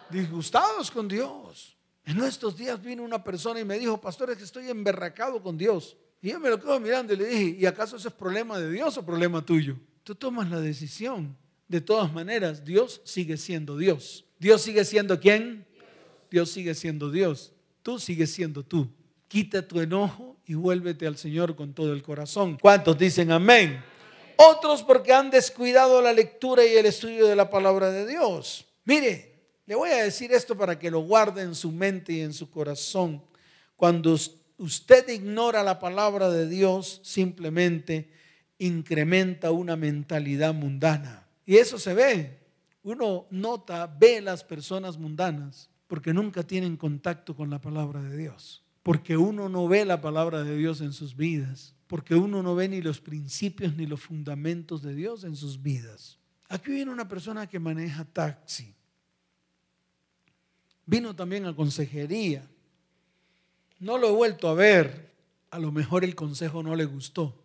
[0.10, 1.76] disgustados con Dios.
[2.06, 5.58] En nuestros días vino una persona y me dijo, pastor, es que estoy emberracado con
[5.58, 5.98] Dios.
[6.22, 8.72] Y yo me lo quedo mirando y le dije, ¿y acaso ese es problema de
[8.72, 9.76] Dios o problema tuyo?
[10.04, 11.36] Tú tomas la decisión.
[11.68, 14.24] De todas maneras, Dios sigue siendo Dios.
[14.40, 15.66] Dios sigue siendo quién?
[16.32, 17.52] Dios sigue siendo Dios.
[17.84, 18.90] Tú sigues siendo tú.
[19.28, 22.58] Quita tu enojo y vuélvete al Señor con todo el corazón.
[22.58, 23.84] ¿Cuántos dicen amén?
[24.38, 28.65] Otros porque han descuidado la lectura y el estudio de la palabra de Dios.
[28.86, 29.34] Mire,
[29.65, 32.50] le voy a decir esto para que lo guarde en su mente y en su
[32.50, 33.21] corazón.
[33.76, 34.15] Cuando
[34.58, 38.10] usted ignora la palabra de Dios, simplemente
[38.60, 41.28] incrementa una mentalidad mundana.
[41.45, 42.39] Y eso se ve.
[42.84, 48.63] Uno nota, ve las personas mundanas porque nunca tienen contacto con la palabra de Dios.
[48.84, 51.73] Porque uno no ve la palabra de Dios en sus vidas.
[51.88, 56.19] Porque uno no ve ni los principios ni los fundamentos de Dios en sus vidas.
[56.50, 58.73] Aquí viene una persona que maneja taxi.
[60.86, 62.47] Vino también a consejería.
[63.80, 65.12] No lo he vuelto a ver.
[65.50, 67.41] A lo mejor el consejo no le gustó.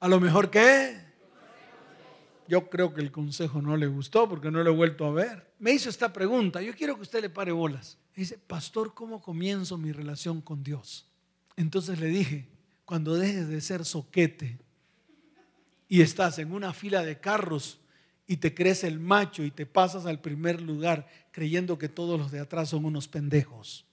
[0.00, 0.98] A lo mejor qué?
[2.48, 5.52] Yo creo que el consejo no le gustó porque no lo he vuelto a ver.
[5.58, 6.60] Me hizo esta pregunta.
[6.60, 7.96] Yo quiero que usted le pare bolas.
[8.16, 11.06] Dice, pastor, ¿cómo comienzo mi relación con Dios?
[11.56, 12.48] Entonces le dije,
[12.90, 14.58] cuando dejes de ser soquete
[15.86, 17.78] y estás en una fila de carros
[18.26, 22.32] y te crees el macho y te pasas al primer lugar creyendo que todos los
[22.32, 23.86] de atrás son unos pendejos.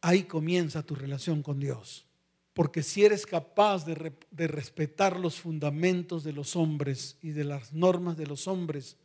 [0.00, 2.06] Ahí comienza tu relación con Dios.
[2.54, 7.72] Porque si eres capaz de, de, respetar los fundamentos de los hombres y de las
[7.72, 8.98] normas de los hombres,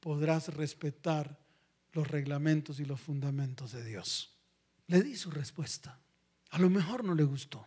[0.00, 1.38] podrás respetar
[1.92, 4.34] los reglamentos y los fundamentos de Dios.
[4.86, 6.00] Le di su respuesta.
[6.52, 7.66] A lo mejor no le gustó.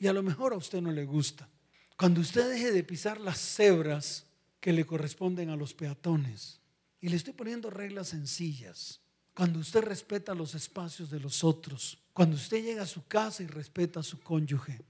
[0.00, 1.48] Y a lo mejor a usted no le gusta.
[1.96, 4.24] Cuando usted deje de pisar las cebras
[4.60, 6.58] que le corresponden a los peatones.
[7.00, 9.00] Y le estoy poniendo reglas sencillas.
[9.34, 13.46] Cuando usted respeta los espacios de los otros, cuando usted llega a su casa y
[13.46, 14.80] respeta a su cónyuge,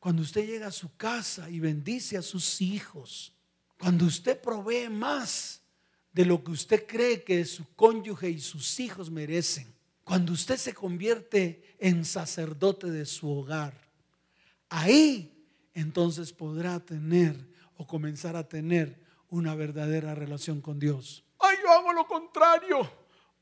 [0.00, 3.32] cuando usted llega a su casa y bendice a sus hijos,
[3.78, 5.60] cuando usted provee más
[6.12, 9.72] de lo que usted cree que su cónyuge y sus hijos merecen,
[10.02, 13.87] cuando usted se convierte en sacerdote de su hogar,
[14.68, 15.34] ahí
[15.74, 17.36] entonces podrá tener
[17.76, 18.98] o comenzar a tener
[19.30, 21.24] una verdadera relación con Dios.
[21.38, 22.90] Ay, yo hago lo contrario.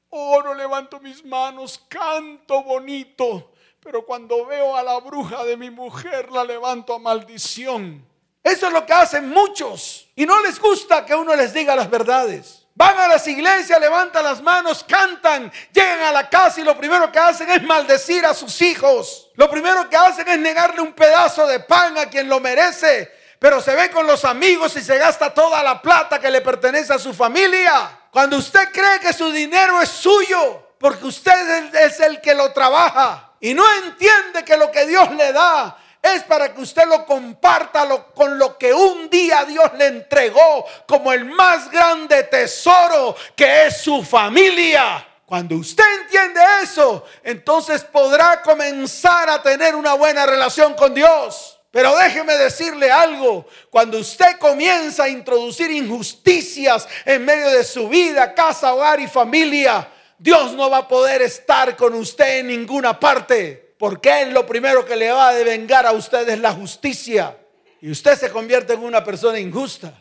[0.09, 6.31] Oro, levanto mis manos, canto bonito, pero cuando veo a la bruja de mi mujer
[6.31, 8.05] la levanto a maldición.
[8.43, 11.91] Eso es lo que hacen muchos y no les gusta que uno les diga las
[11.91, 12.66] verdades.
[12.77, 17.11] Van a las iglesias, levantan las manos, cantan, llegan a la casa y lo primero
[17.11, 19.31] que hacen es maldecir a sus hijos.
[19.35, 23.61] Lo primero que hacen es negarle un pedazo de pan a quien lo merece pero
[23.61, 26.99] se ve con los amigos y se gasta toda la plata que le pertenece a
[26.99, 27.91] su familia.
[28.11, 33.33] Cuando usted cree que su dinero es suyo, porque usted es el que lo trabaja
[33.41, 35.77] y no entiende que lo que Dios le da
[36.15, 41.13] es para que usted lo comparta con lo que un día Dios le entregó como
[41.13, 45.07] el más grande tesoro que es su familia.
[45.27, 51.59] Cuando usted entiende eso, entonces podrá comenzar a tener una buena relación con Dios.
[51.73, 58.33] Pero déjeme decirle algo, cuando usted comienza a introducir injusticias en medio de su vida,
[58.33, 63.66] casa, hogar y familia, Dios no va a poder estar con usted en ninguna parte,
[63.79, 67.37] porque Él lo primero que le va a devengar a usted es la justicia.
[67.81, 69.93] Y usted se convierte en una persona injusta.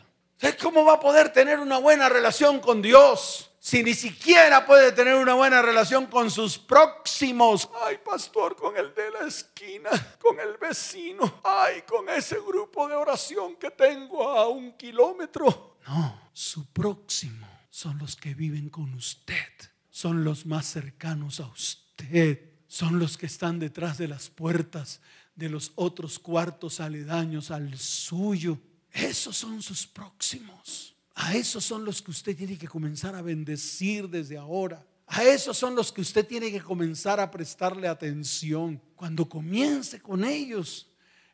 [0.62, 3.50] ¿Cómo va a poder tener una buena relación con Dios?
[3.66, 7.68] si ni siquiera puede tener una buena relación con sus próximos.
[7.82, 9.90] Ay, pastor, con el de la esquina,
[10.22, 11.40] con el vecino.
[11.42, 15.78] Ay, con ese grupo de oración que tengo a un kilómetro.
[15.88, 19.50] No, su próximo son los que viven con usted.
[19.90, 22.38] Son los más cercanos a usted.
[22.76, 25.00] Son los que están detrás de las puertas
[25.34, 28.58] de los otros cuartos aledaños al suyo.
[28.92, 30.94] Esos son sus próximos.
[31.14, 34.86] A esos son los que usted tiene que comenzar a bendecir desde ahora.
[35.06, 38.78] A esos son los que usted tiene que comenzar a prestarle atención.
[38.94, 40.86] Cuando comience con ellos,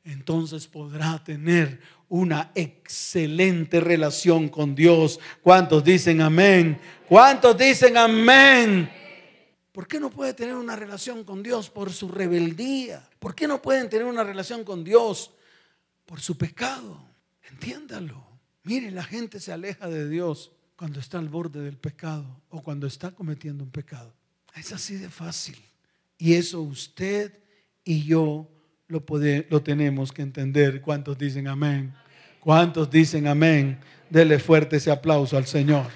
[0.05, 5.19] entonces podrá tener una excelente relación con Dios.
[5.43, 6.81] ¿Cuántos dicen amén?
[7.09, 9.02] ¿Cuántos dicen amén?
[9.73, 13.09] ¿Por qué no puede tener una relación con Dios por su rebeldía?
[13.19, 15.33] ¿Por qué no pueden tener una relación con Dios
[16.05, 17.03] por su pecado?
[17.51, 18.23] Entiéndalo.
[18.65, 22.87] Mire, la gente se aleja de Dios cuando está al borde del pecado o cuando
[22.87, 24.13] está cometiendo un pecado.
[24.55, 25.57] Es así de fácil.
[26.19, 27.33] Y eso usted
[27.83, 28.49] y yo
[28.89, 29.03] lo,
[29.49, 30.83] lo tenemos que entender.
[30.83, 31.95] ¿Cuántos dicen amén?
[32.41, 33.79] ¿Cuántos dicen amén?
[34.11, 35.87] Dele fuerte ese aplauso al Señor.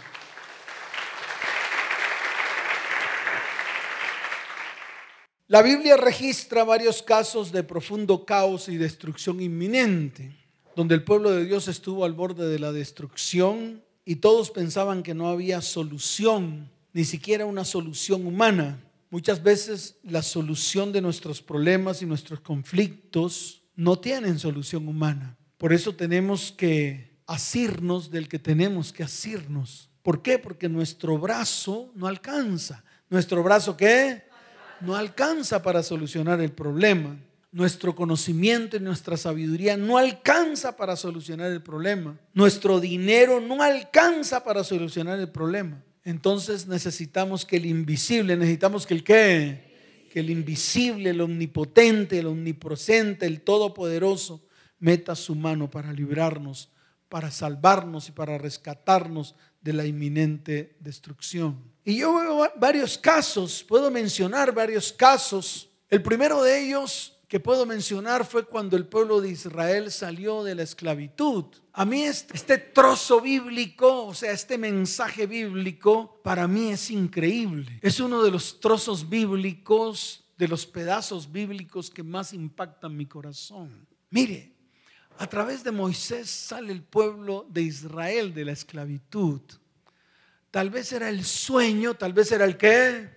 [5.49, 10.35] La Biblia registra varios casos de profundo caos y destrucción inminente,
[10.75, 15.15] donde el pueblo de Dios estuvo al borde de la destrucción y todos pensaban que
[15.15, 18.83] no había solución, ni siquiera una solución humana.
[19.09, 25.37] Muchas veces la solución de nuestros problemas y nuestros conflictos no tienen solución humana.
[25.59, 29.91] Por eso tenemos que asirnos del que tenemos que asirnos.
[30.03, 30.41] ¿Por qué?
[30.41, 32.83] Porque nuestro brazo no alcanza.
[33.09, 34.27] ¿Nuestro brazo qué?
[34.81, 37.17] No alcanza para solucionar el problema.
[37.53, 42.19] Nuestro conocimiento y nuestra sabiduría no alcanza para solucionar el problema.
[42.35, 45.83] Nuestro dinero no alcanza para solucionar el problema.
[46.05, 52.27] Entonces necesitamos que el invisible, necesitamos que el qué, que el invisible, el omnipotente, el
[52.27, 54.47] omnipresente, el todopoderoso,
[54.79, 56.71] meta su mano para librarnos,
[57.09, 59.35] para salvarnos y para rescatarnos
[59.67, 61.61] de la inminente destrucción.
[61.85, 65.69] Y yo veo varios casos, puedo mencionar varios casos.
[65.89, 70.55] El primero de ellos que puedo mencionar fue cuando el pueblo de Israel salió de
[70.55, 71.47] la esclavitud.
[71.73, 77.81] A mí este, este, trozo bíblico, o sea, este mensaje bíblico, para mí es increíble.
[77.83, 83.89] Es uno de los trozos bíblicos, de los pedazos bíblicos que más impactan mi corazón.
[84.11, 84.56] Mire,
[85.19, 89.41] a través de Moisés sale el pueblo de Israel de la esclavitud.
[90.51, 93.17] Tal vez era el sueño, tal vez era el qué.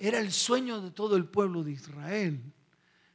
[0.00, 2.40] Era el sueño de todo el pueblo de Israel.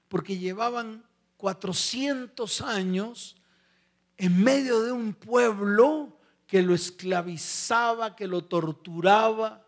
[0.10, 1.04] Porque llevaban
[1.38, 3.36] 400 años
[4.18, 9.66] en medio de un pueblo que lo esclavizaba, que lo torturaba,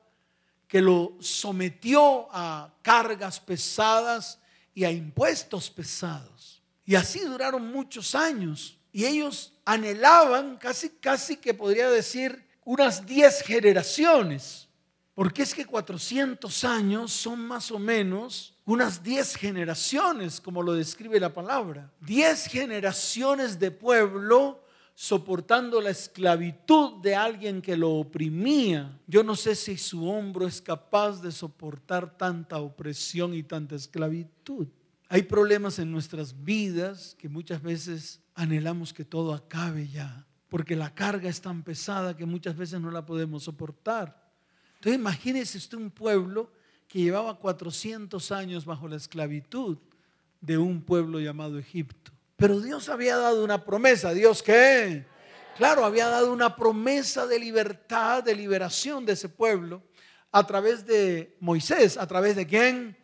[0.68, 4.40] que lo sometió a cargas pesadas
[4.74, 6.55] y a impuestos pesados.
[6.86, 8.78] Y así duraron muchos años.
[8.92, 14.68] Y ellos anhelaban, casi, casi que podría decir, unas 10 generaciones,
[15.14, 21.20] porque es que 400 años son más o menos unas 10 generaciones, como lo describe
[21.20, 21.92] la palabra.
[22.02, 24.64] 10 generaciones de pueblo
[24.96, 28.98] soportando la esclavitud de alguien que lo oprimía.
[29.06, 34.68] Yo no sé si su hombro es capaz de soportar tanta opresión y tanta esclavitud.
[35.16, 40.94] Hay problemas en nuestras vidas que muchas veces anhelamos que todo acabe ya porque la
[40.94, 44.30] carga es tan pesada que muchas veces no la podemos soportar.
[44.74, 46.52] Entonces imagínese usted un pueblo
[46.90, 49.78] que llevaba 400 años bajo la esclavitud
[50.42, 52.12] de un pueblo llamado Egipto.
[52.36, 54.14] Pero Dios había dado una promesa.
[54.14, 55.06] ¿Dios qué?
[55.56, 59.82] Claro, había dado una promesa de libertad, de liberación de ese pueblo
[60.34, 61.96] a través de Moisés.
[61.96, 62.98] ¿A través de quién?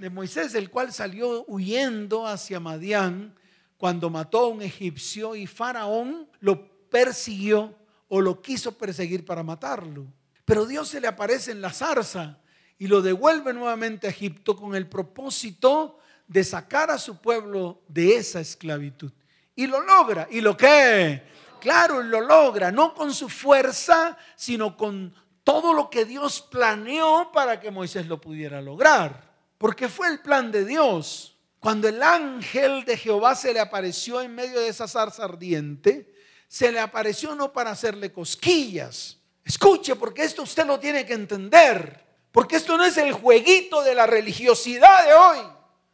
[0.00, 3.34] De Moisés, el cual salió huyendo hacia Madián
[3.76, 7.74] cuando mató a un egipcio y Faraón lo persiguió
[8.08, 10.06] o lo quiso perseguir para matarlo.
[10.46, 12.38] Pero Dios se le aparece en la zarza
[12.78, 18.16] y lo devuelve nuevamente a Egipto con el propósito de sacar a su pueblo de
[18.16, 19.12] esa esclavitud.
[19.54, 20.26] Y lo logra.
[20.30, 21.24] ¿Y lo que?
[21.60, 27.60] Claro, lo logra, no con su fuerza, sino con todo lo que Dios planeó para
[27.60, 29.29] que Moisés lo pudiera lograr.
[29.60, 31.36] Porque fue el plan de Dios.
[31.58, 36.14] Cuando el ángel de Jehová se le apareció en medio de esa zarza ardiente,
[36.48, 39.18] se le apareció no para hacerle cosquillas.
[39.44, 42.02] Escuche, porque esto usted lo tiene que entender.
[42.32, 45.46] Porque esto no es el jueguito de la religiosidad de hoy.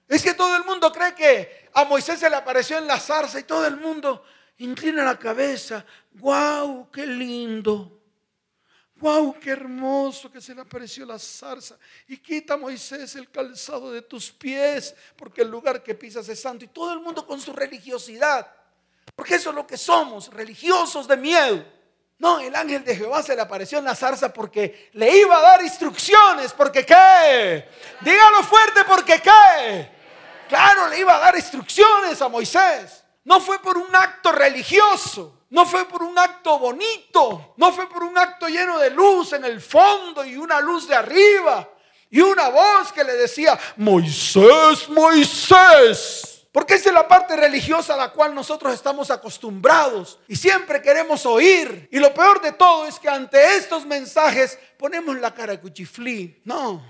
[0.06, 3.40] Es que todo el mundo cree que a Moisés se le apareció en la zarza
[3.40, 4.22] y todo el mundo
[4.58, 5.84] inclina la cabeza.
[6.12, 6.88] ¡Wow!
[6.92, 7.95] ¡Qué lindo!
[8.98, 9.38] ¡Wow!
[9.38, 11.76] ¡Qué hermoso que se le apareció la zarza!
[12.08, 16.64] Y quita Moisés el calzado de tus pies, porque el lugar que pisas es santo.
[16.64, 18.50] Y todo el mundo con su religiosidad.
[19.14, 21.64] Porque eso es lo que somos, religiosos de miedo.
[22.18, 25.42] No, el ángel de Jehová se le apareció en la zarza porque le iba a
[25.42, 27.68] dar instrucciones, porque qué.
[28.00, 29.90] Dígalo fuerte, porque qué.
[30.48, 33.04] Claro, le iba a dar instrucciones a Moisés.
[33.24, 38.02] No fue por un acto religioso, no fue por un acto bonito, no fue por
[38.02, 41.68] un acto lleno de luz en el fondo y una luz de arriba
[42.10, 46.32] y una voz que le decía, Moisés, Moisés.
[46.52, 51.26] Porque esa es la parte religiosa a la cual nosotros estamos acostumbrados y siempre queremos
[51.26, 51.86] oír.
[51.92, 56.40] Y lo peor de todo es que ante estos mensajes ponemos la cara cuchiflí.
[56.44, 56.82] No,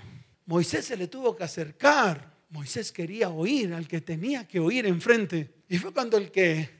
[0.45, 2.33] Moisés se le tuvo que acercar.
[2.49, 5.53] Moisés quería oír al que tenía que oír enfrente.
[5.67, 6.76] Y fue cuando el que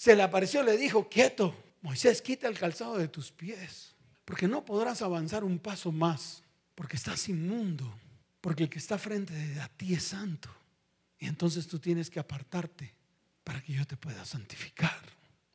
[0.00, 3.94] se le apareció le dijo, quieto, Moisés, quita el calzado de tus pies,
[4.24, 6.42] porque no podrás avanzar un paso más,
[6.74, 7.94] porque estás inmundo,
[8.40, 10.48] porque el que está frente a ti es santo.
[11.18, 12.94] Y entonces tú tienes que apartarte
[13.44, 15.02] para que yo te pueda santificar.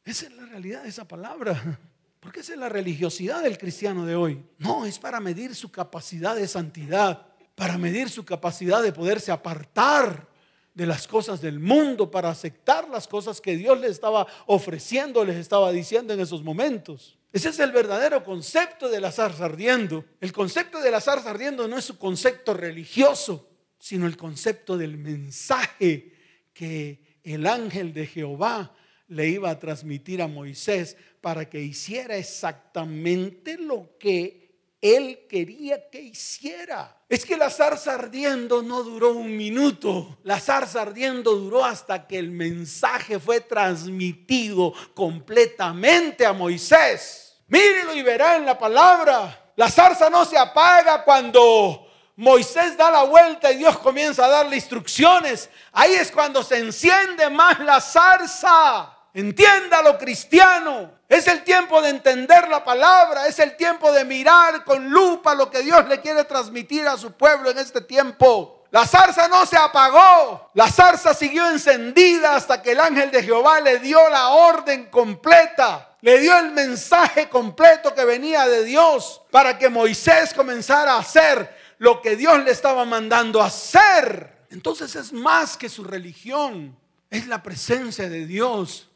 [0.03, 1.79] Esa es la realidad de esa palabra.
[2.19, 4.45] Porque esa es la religiosidad del cristiano de hoy.
[4.59, 7.25] No, es para medir su capacidad de santidad,
[7.55, 10.34] para medir su capacidad de poderse apartar
[10.75, 15.37] de las cosas del mundo, para aceptar las cosas que Dios les estaba ofreciendo, les
[15.37, 17.17] estaba diciendo en esos momentos.
[17.31, 20.05] Ese es el verdadero concepto de la zarza ardiendo.
[20.21, 23.49] El concepto de la zarza ardiendo no es su concepto religioso,
[23.79, 26.13] sino el concepto del mensaje
[26.53, 28.73] que el ángel de Jehová
[29.07, 34.44] le iba a transmitir a Moisés para que hiciera exactamente lo que
[34.81, 36.95] él quería que hiciera.
[37.09, 40.19] Es que la zarza ardiendo no duró un minuto.
[40.23, 47.37] La zarza ardiendo duró hasta que el mensaje fue transmitido completamente a Moisés.
[47.47, 49.51] Mírelo y verá en la palabra.
[49.55, 54.55] La zarza no se apaga cuando Moisés da la vuelta y Dios comienza a darle
[54.55, 55.49] instrucciones.
[55.71, 58.94] Ahí es cuando se enciende más la zarza.
[59.15, 60.91] Entiéndalo, cristiano.
[61.07, 63.27] Es el tiempo de entender la palabra.
[63.27, 67.13] Es el tiempo de mirar con lupa lo que Dios le quiere transmitir a su
[67.13, 68.65] pueblo en este tiempo.
[68.71, 70.51] La zarza no se apagó.
[70.53, 75.95] La zarza siguió encendida hasta que el ángel de Jehová le dio la orden completa.
[76.01, 81.57] Le dio el mensaje completo que venía de Dios para que Moisés comenzara a hacer
[81.77, 84.45] lo que Dios le estaba mandando hacer.
[84.49, 86.77] Entonces es más que su religión.
[87.09, 88.89] Es la presencia de Dios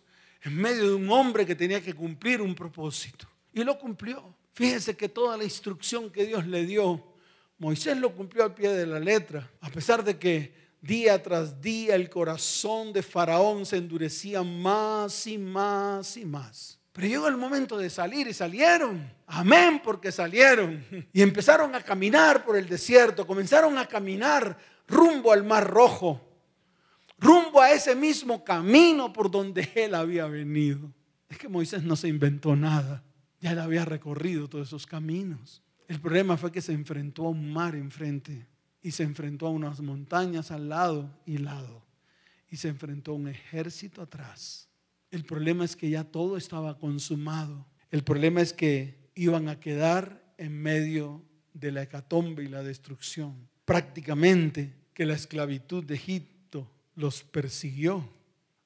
[0.44, 3.28] en medio de un hombre que tenía que cumplir un propósito.
[3.54, 4.36] Y lo cumplió.
[4.54, 7.04] Fíjense que toda la instrucción que Dios le dio,
[7.58, 11.96] Moisés lo cumplió al pie de la letra, a pesar de que día tras día
[11.96, 16.80] el corazón de Faraón se endurecía más y más y más.
[16.92, 19.12] Pero llegó el momento de salir y salieron.
[19.28, 20.84] Amén, porque salieron.
[21.14, 26.29] Y empezaron a caminar por el desierto, comenzaron a caminar rumbo al mar rojo
[27.20, 30.94] rumbo a ese mismo camino por donde él había venido.
[31.28, 33.04] Es que Moisés no se inventó nada,
[33.40, 35.62] ya él había recorrido todos esos caminos.
[35.88, 38.48] El problema fue que se enfrentó a un mar enfrente
[38.82, 41.84] y se enfrentó a unas montañas al lado y lado
[42.50, 44.68] y se enfrentó a un ejército atrás.
[45.12, 47.66] El problema es que ya todo estaba consumado.
[47.92, 53.50] El problema es que iban a quedar en medio de la hecatombe y la destrucción.
[53.66, 56.39] Prácticamente que la esclavitud de Egipto
[57.00, 58.08] los persiguió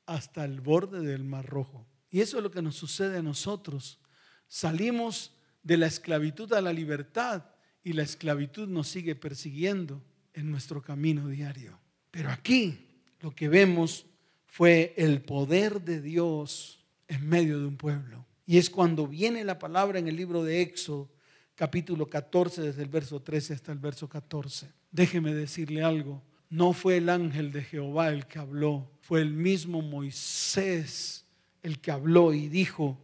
[0.08, 1.86] hasta el borde del Mar Rojo.
[2.10, 4.00] Y eso es lo que nos sucede a nosotros.
[4.48, 7.46] Salimos de la esclavitud a la libertad
[7.84, 10.02] y la esclavitud nos sigue persiguiendo
[10.34, 11.80] en nuestro camino diario.
[12.10, 14.08] Pero aquí lo que vemos
[14.48, 18.26] fue el poder de Dios en medio de un pueblo.
[18.48, 21.12] Y es cuando viene la palabra en el libro de Éxodo,
[21.54, 24.72] capítulo 14, desde el verso 13 hasta el verso 14.
[24.92, 26.24] Déjeme decirle algo.
[26.54, 31.26] No fue el ángel de Jehová el que habló, fue el mismo Moisés
[31.64, 32.99] el que habló y dijo,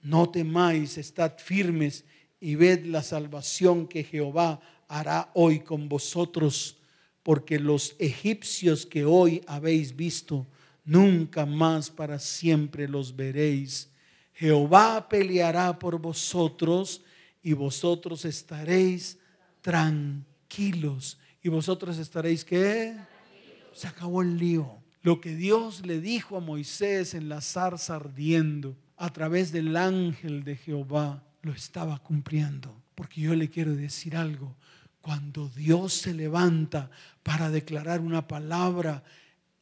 [0.00, 2.06] no temáis, estad firmes
[2.40, 6.78] y ved la salvación que Jehová hará hoy con vosotros,
[7.22, 10.46] porque los egipcios que hoy habéis visto,
[10.82, 13.90] nunca más para siempre los veréis.
[14.32, 17.02] Jehová peleará por vosotros
[17.42, 19.18] y vosotros estaréis
[19.60, 22.92] tranquilos y vosotros estaréis que
[23.72, 24.82] se acabó el lío.
[25.02, 30.42] Lo que Dios le dijo a Moisés en la zarza ardiendo a través del ángel
[30.42, 32.74] de Jehová lo estaba cumpliendo.
[32.96, 34.56] Porque yo le quiero decir algo.
[35.00, 36.90] Cuando Dios se levanta
[37.22, 39.04] para declarar una palabra,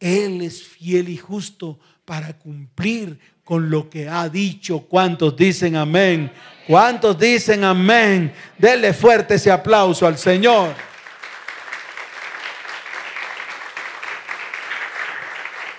[0.01, 4.79] Él es fiel y justo para cumplir con lo que ha dicho.
[4.89, 6.33] ¿Cuántos dicen amén?
[6.67, 8.33] ¿Cuántos dicen amén?
[8.57, 10.94] Denle fuerte ese aplauso al Señor.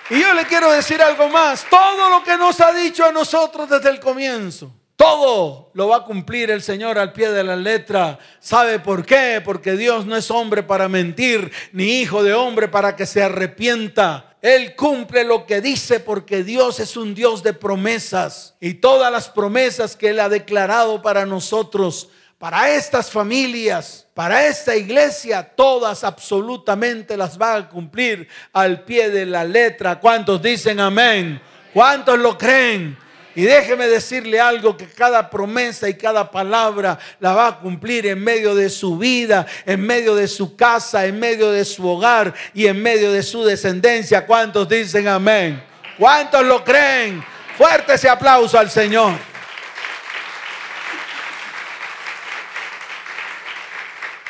[0.08, 1.66] Y yo le quiero decir algo más.
[1.68, 6.04] Todo lo que nos ha dicho a nosotros desde el comienzo, todo lo va a
[6.04, 8.18] cumplir el Señor al pie de la letra.
[8.38, 9.42] ¿Sabe por qué?
[9.44, 14.36] Porque Dios no es hombre para mentir, ni hijo de hombre para que se arrepienta.
[14.40, 18.54] Él cumple lo que dice porque Dios es un Dios de promesas.
[18.60, 24.76] Y todas las promesas que Él ha declarado para nosotros, para estas familias, para esta
[24.76, 29.98] iglesia, todas absolutamente las va a cumplir al pie de la letra.
[29.98, 31.40] ¿Cuántos dicen amén?
[31.72, 32.98] ¿Cuántos lo creen?
[33.34, 38.22] Y déjeme decirle algo, que cada promesa y cada palabra la va a cumplir en
[38.22, 42.66] medio de su vida, en medio de su casa, en medio de su hogar y
[42.66, 44.26] en medio de su descendencia.
[44.26, 45.62] ¿Cuántos dicen amén?
[45.98, 47.22] ¿Cuántos lo creen?
[47.58, 49.35] Fuerte ese aplauso al Señor.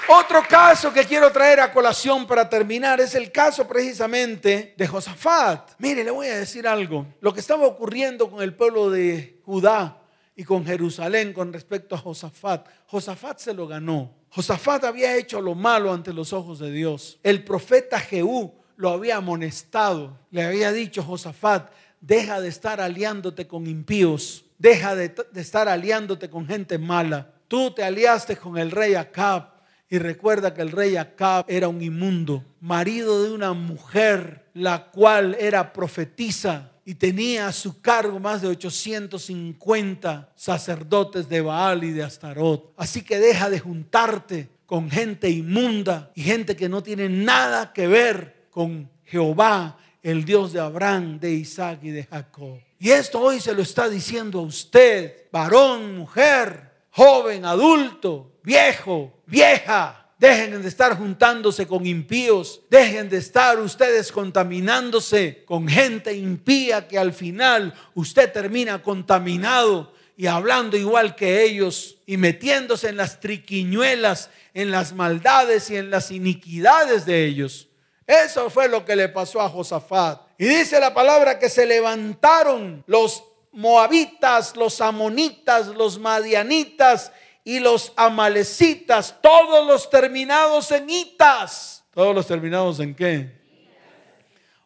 [0.08, 5.72] Otro caso que quiero traer a colación para terminar es el caso precisamente de Josafat.
[5.78, 7.06] Mire, le voy a decir algo.
[7.20, 10.00] Lo que estaba ocurriendo con el pueblo de Judá
[10.36, 12.68] y con Jerusalén con respecto a Josafat.
[12.86, 14.14] Josafat se lo ganó.
[14.30, 17.18] Josafat había hecho lo malo ante los ojos de Dios.
[17.24, 20.20] El profeta Jehú lo había amonestado.
[20.30, 24.44] Le había dicho, Josafat, deja de estar aliándote con impíos.
[24.56, 27.32] Deja de, de estar aliándote con gente mala.
[27.48, 29.55] Tú te aliaste con el rey Acab
[29.88, 35.36] y recuerda que el rey Acab era un inmundo, marido de una mujer, la cual
[35.38, 42.04] era profetisa y tenía a su cargo más de 850 sacerdotes de Baal y de
[42.04, 42.72] Astarot.
[42.76, 47.88] Así que deja de juntarte con gente inmunda y gente que no tiene nada que
[47.88, 52.58] ver con Jehová, el Dios de Abraham, de Isaac y de Jacob.
[52.78, 56.65] Y esto hoy se lo está diciendo a usted, varón, mujer,
[56.96, 60.14] joven, adulto, viejo, vieja.
[60.18, 62.62] Dejen de estar juntándose con impíos.
[62.70, 70.26] Dejen de estar ustedes contaminándose con gente impía que al final usted termina contaminado y
[70.26, 76.10] hablando igual que ellos y metiéndose en las triquiñuelas, en las maldades y en las
[76.10, 77.68] iniquidades de ellos.
[78.06, 80.22] Eso fue lo que le pasó a Josafat.
[80.38, 83.22] Y dice la palabra que se levantaron los
[83.56, 87.10] moabitas, los amonitas, los madianitas
[87.42, 91.82] y los amalecitas, todos los terminados en itas.
[91.94, 93.36] ¿Todos los terminados en qué?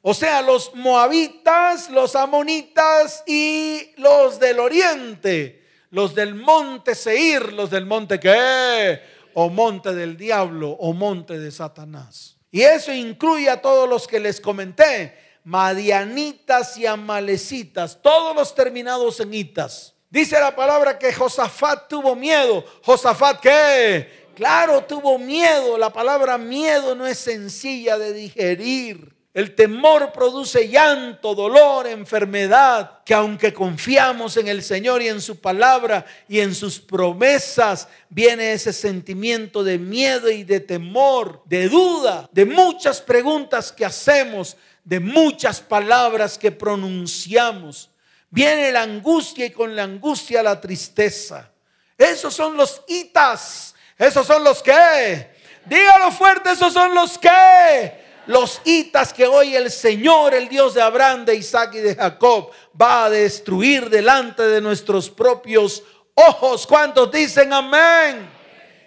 [0.03, 7.71] O sea, los moabitas, los amonitas y los del oriente, los del monte Seir, los
[7.71, 9.01] del monte qué,
[9.35, 12.37] o monte del diablo, o monte de Satanás.
[12.51, 19.21] Y eso incluye a todos los que les comenté, madianitas y amalecitas, todos los terminados
[19.21, 19.95] en itas.
[20.11, 22.65] Dice la palabra que Josafat tuvo miedo.
[22.83, 24.29] Josafat, ¿qué?
[24.35, 25.79] Claro, tuvo miedo.
[25.79, 29.15] La palabra miedo no es sencilla de digerir.
[29.33, 35.41] El temor produce llanto, dolor, enfermedad, que aunque confiamos en el Señor y en su
[35.41, 42.29] palabra y en sus promesas, viene ese sentimiento de miedo y de temor, de duda,
[42.33, 47.91] de muchas preguntas que hacemos, de muchas palabras que pronunciamos.
[48.31, 51.51] Viene la angustia y con la angustia la tristeza.
[51.99, 53.75] Esos son los itas.
[53.99, 55.31] Esos son los que.
[55.67, 58.01] Dígalo fuerte, esos son los que.
[58.27, 62.51] Los itas que hoy el Señor, el Dios de Abraham, de Isaac y de Jacob,
[62.81, 65.83] va a destruir delante de nuestros propios
[66.15, 66.67] ojos.
[66.67, 68.40] ¿Cuántos dicen amén?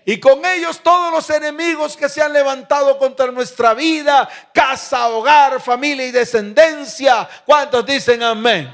[0.05, 5.61] Y con ellos todos los enemigos que se han levantado contra nuestra vida, casa, hogar,
[5.61, 7.27] familia y descendencia.
[7.45, 8.73] ¿Cuántos dicen amén?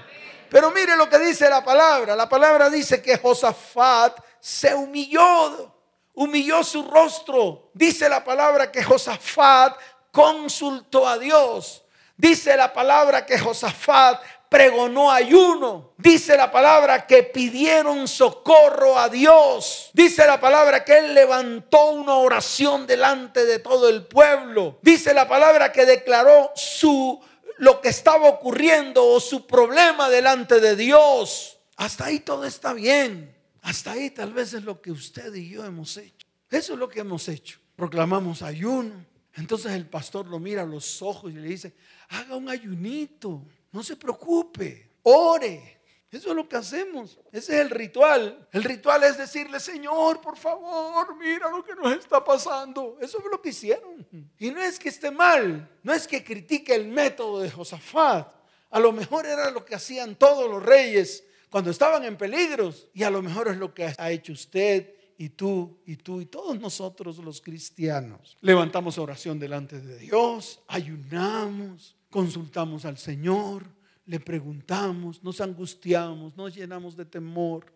[0.50, 2.16] Pero mire lo que dice la palabra.
[2.16, 5.72] La palabra dice que Josafat se humilló,
[6.16, 7.70] humilló su rostro.
[7.74, 9.78] Dice la palabra que Josafat
[10.12, 11.84] consultó a Dios.
[12.18, 15.94] Dice la palabra que Josafat pregonó ayuno.
[15.98, 19.92] Dice la palabra que pidieron socorro a Dios.
[19.94, 24.80] Dice la palabra que él levantó una oración delante de todo el pueblo.
[24.82, 27.22] Dice la palabra que declaró su
[27.60, 31.60] lo que estaba ocurriendo o su problema delante de Dios.
[31.76, 33.36] Hasta ahí todo está bien.
[33.62, 36.26] Hasta ahí tal vez es lo que usted y yo hemos hecho.
[36.50, 37.60] Eso es lo que hemos hecho.
[37.76, 39.06] Proclamamos ayuno.
[39.36, 41.76] Entonces el pastor lo mira a los ojos y le dice,
[42.10, 45.80] haga un ayunito, no se preocupe, ore.
[46.12, 47.20] Eso es lo que hacemos.
[47.32, 48.48] Ese es el ritual.
[48.52, 52.98] El ritual es decirle, Señor, por favor, mira lo que nos está pasando.
[53.00, 54.08] Eso es lo que hicieron.
[54.40, 58.28] Y no es que esté mal, no es que critique el método de Josafat.
[58.72, 62.88] A lo mejor era lo que hacían todos los reyes cuando estaban en peligros.
[62.94, 66.26] Y a lo mejor es lo que ha hecho usted y tú y tú y
[66.26, 68.38] todos nosotros los cristianos.
[68.42, 73.80] Levantamos oración delante de Dios, ayunamos, consultamos al Señor
[74.10, 77.72] le preguntamos, nos angustiamos, nos llenamos de temor.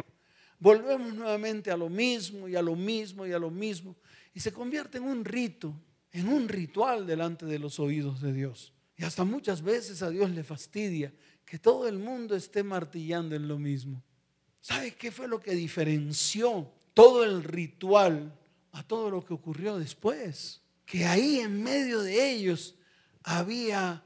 [0.58, 3.96] volvemos nuevamente a lo mismo y a lo mismo y a lo mismo.
[4.34, 5.76] Y se convierte en un rito,
[6.12, 8.74] en un ritual delante de los oídos de Dios.
[8.98, 11.14] Y hasta muchas veces a Dios le fastidia
[11.46, 14.02] que todo el mundo esté martillando en lo mismo.
[14.60, 18.36] ¿Sabe qué fue lo que diferenció todo el ritual
[18.72, 20.64] a todo lo que ocurrió después?
[20.84, 22.74] Que ahí en medio de ellos
[23.22, 24.04] había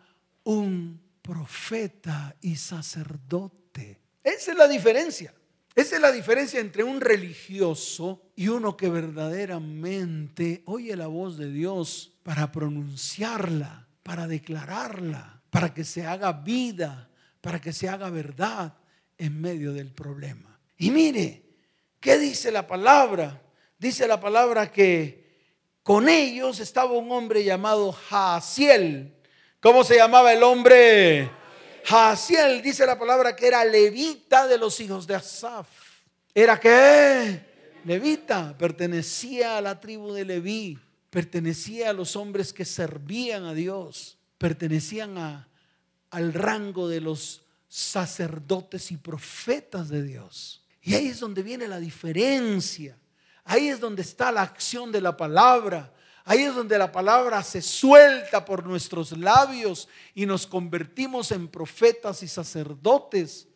[0.48, 4.00] un profeta y sacerdote.
[4.24, 5.34] Esa es la diferencia.
[5.76, 11.52] Esa es la diferencia entre un religioso y uno que verdaderamente oye la voz de
[11.52, 17.10] Dios para pronunciarla, para declararla, para que se haga vida,
[17.42, 18.78] para que se haga verdad
[19.18, 20.58] en medio del problema.
[20.78, 21.44] Y mire,
[22.00, 23.44] ¿qué dice la palabra?
[23.78, 25.28] Dice la palabra que
[25.84, 29.17] con ellos estaba un hombre llamado Jaciel.
[29.68, 31.30] ¿Cómo se llamaba el hombre?
[31.84, 35.68] Jaciel dice la palabra que era levita de los hijos de Asaf.
[36.34, 37.76] ¿Era qué?
[37.84, 44.18] Levita, pertenecía a la tribu de Leví, pertenecía a los hombres que servían a Dios,
[44.38, 45.50] pertenecían a,
[46.12, 50.64] al rango de los sacerdotes y profetas de Dios.
[50.82, 52.98] Y ahí es donde viene la diferencia.
[53.44, 55.92] Ahí es donde está la acción de la palabra.
[56.30, 62.22] Ahí es donde la palabra se suelta por nuestros labios y nos convertimos en profetas
[62.22, 63.48] y sacerdotes.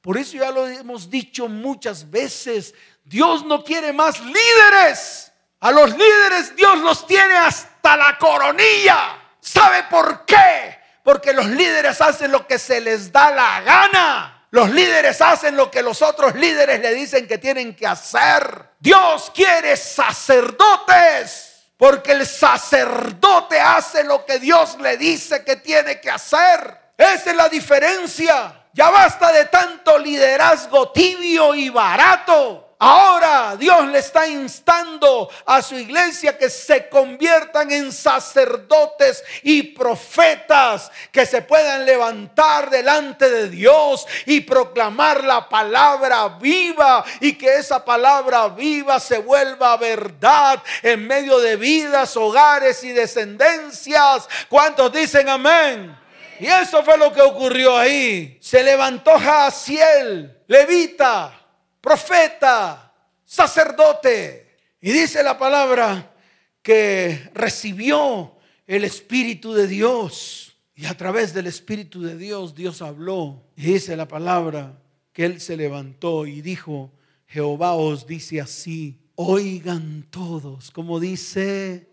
[0.00, 2.72] Por eso ya lo hemos dicho muchas veces,
[3.02, 5.32] Dios no quiere más líderes.
[5.58, 9.18] A los líderes Dios los tiene hasta la coronilla.
[9.40, 10.78] ¿Sabe por qué?
[11.02, 14.46] Porque los líderes hacen lo que se les da la gana.
[14.52, 18.70] Los líderes hacen lo que los otros líderes le dicen que tienen que hacer.
[18.78, 21.49] Dios quiere sacerdotes
[21.80, 26.78] porque el sacerdote hace lo que Dios le dice que tiene que hacer.
[26.94, 28.66] Esa es la diferencia.
[28.74, 32.69] Ya basta de tanto liderazgo tibio y barato.
[32.82, 40.90] Ahora Dios le está instando a su iglesia que se conviertan en sacerdotes y profetas
[41.12, 47.84] que se puedan levantar delante de Dios y proclamar la palabra viva y que esa
[47.84, 54.26] palabra viva se vuelva verdad en medio de vidas, hogares y descendencias.
[54.48, 55.94] ¿Cuántos dicen amén?
[56.38, 58.38] Y eso fue lo que ocurrió ahí.
[58.40, 61.39] Se levantó Jaciel, levita
[61.80, 64.58] profeta, sacerdote.
[64.80, 66.14] Y dice la palabra
[66.62, 70.56] que recibió el Espíritu de Dios.
[70.74, 73.42] Y a través del Espíritu de Dios, Dios habló.
[73.56, 74.80] Y dice la palabra
[75.12, 76.92] que él se levantó y dijo,
[77.26, 81.88] Jehová os dice así, oigan todos, como dice,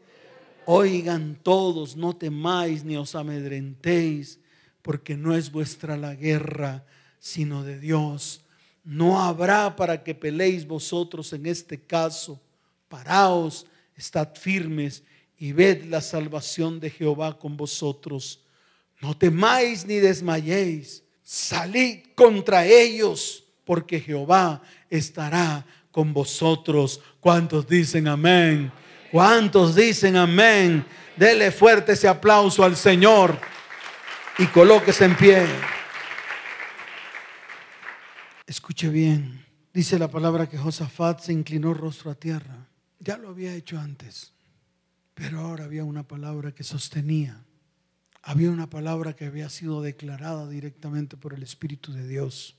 [0.66, 4.40] oigan todos, no temáis ni os amedrentéis,
[4.82, 6.86] porque no es vuestra la guerra,
[7.20, 8.47] sino de Dios
[8.88, 12.40] no habrá para que peleéis vosotros en este caso.
[12.88, 13.66] Paraos,
[13.98, 15.04] estad firmes
[15.38, 18.40] y ved la salvación de Jehová con vosotros.
[19.02, 21.04] No temáis ni desmayéis.
[21.22, 27.02] Salid contra ellos, porque Jehová estará con vosotros.
[27.20, 28.72] ¿Cuántos dicen amén?
[29.12, 30.86] ¿Cuántos dicen amén?
[31.18, 33.38] Dele fuerte ese aplauso al Señor
[34.38, 35.46] y colóquese en pie.
[38.48, 42.66] Escuche bien, dice la palabra que Josafat se inclinó rostro a tierra.
[42.98, 44.32] Ya lo había hecho antes,
[45.14, 47.44] pero ahora había una palabra que sostenía.
[48.22, 52.56] Había una palabra que había sido declarada directamente por el Espíritu de Dios.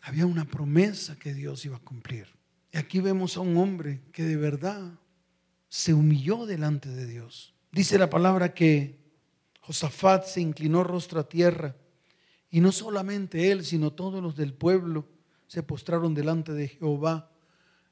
[0.00, 2.28] Había una promesa que Dios iba a cumplir.
[2.72, 4.98] Y aquí vemos a un hombre que de verdad
[5.68, 7.52] se humilló delante de Dios.
[7.72, 8.98] Dice la palabra que
[9.60, 11.76] Josafat se inclinó rostro a tierra.
[12.48, 15.14] Y no solamente él, sino todos los del pueblo
[15.46, 17.30] se postraron delante de Jehová.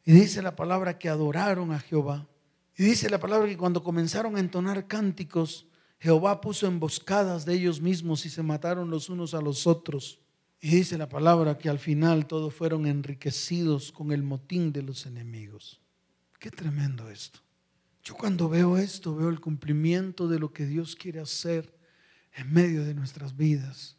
[0.05, 2.27] Y dice la palabra que adoraron a Jehová.
[2.77, 5.67] Y dice la palabra que cuando comenzaron a entonar cánticos,
[5.99, 10.21] Jehová puso emboscadas de ellos mismos y se mataron los unos a los otros.
[10.61, 15.07] Y dice la palabra que al final todos fueron enriquecidos con el motín de los
[15.07, 15.81] enemigos.
[16.39, 17.41] Qué tremendo esto.
[18.03, 21.75] Yo cuando veo esto veo el cumplimiento de lo que Dios quiere hacer
[22.35, 23.97] en medio de nuestras vidas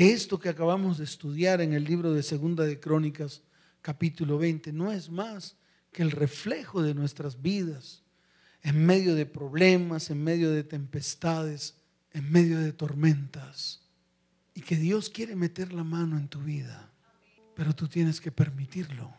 [0.00, 3.42] esto que acabamos de estudiar en el libro de Segunda de Crónicas,
[3.82, 5.56] capítulo 20, no es más
[5.92, 8.02] que el reflejo de nuestras vidas
[8.62, 11.76] en medio de problemas, en medio de tempestades,
[12.12, 13.82] en medio de tormentas.
[14.54, 16.90] Y que Dios quiere meter la mano en tu vida,
[17.54, 19.12] pero tú tienes que permitirlo.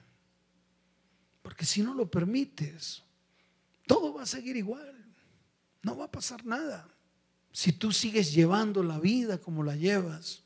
[1.44, 3.04] Porque si no lo permites,
[3.86, 4.96] todo va a seguir igual.
[5.84, 6.90] No va a pasar nada.
[7.52, 10.44] Si tú sigues llevando la vida como la llevas,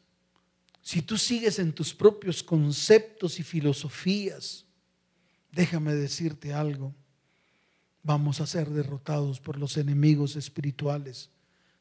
[0.85, 4.65] si tú sigues en tus propios conceptos y filosofías,
[5.51, 6.93] déjame decirte algo.
[8.03, 11.31] Vamos a ser derrotados por los enemigos espirituales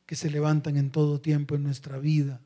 [0.07, 2.41] que se levantan en todo tiempo en nuestra vida,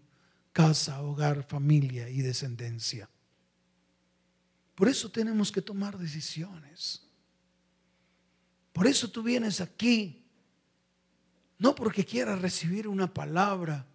[0.53, 3.09] casa, hogar, familia y descendencia.
[4.75, 7.05] Por eso tenemos que tomar decisiones.
[8.73, 10.25] Por eso tú vienes aquí,
[11.57, 13.87] no porque quieras recibir una palabra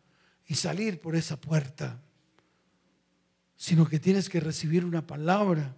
[0.47, 2.01] y salir por esa puerta,
[3.63, 5.73] sino que tienes que recibir una palabra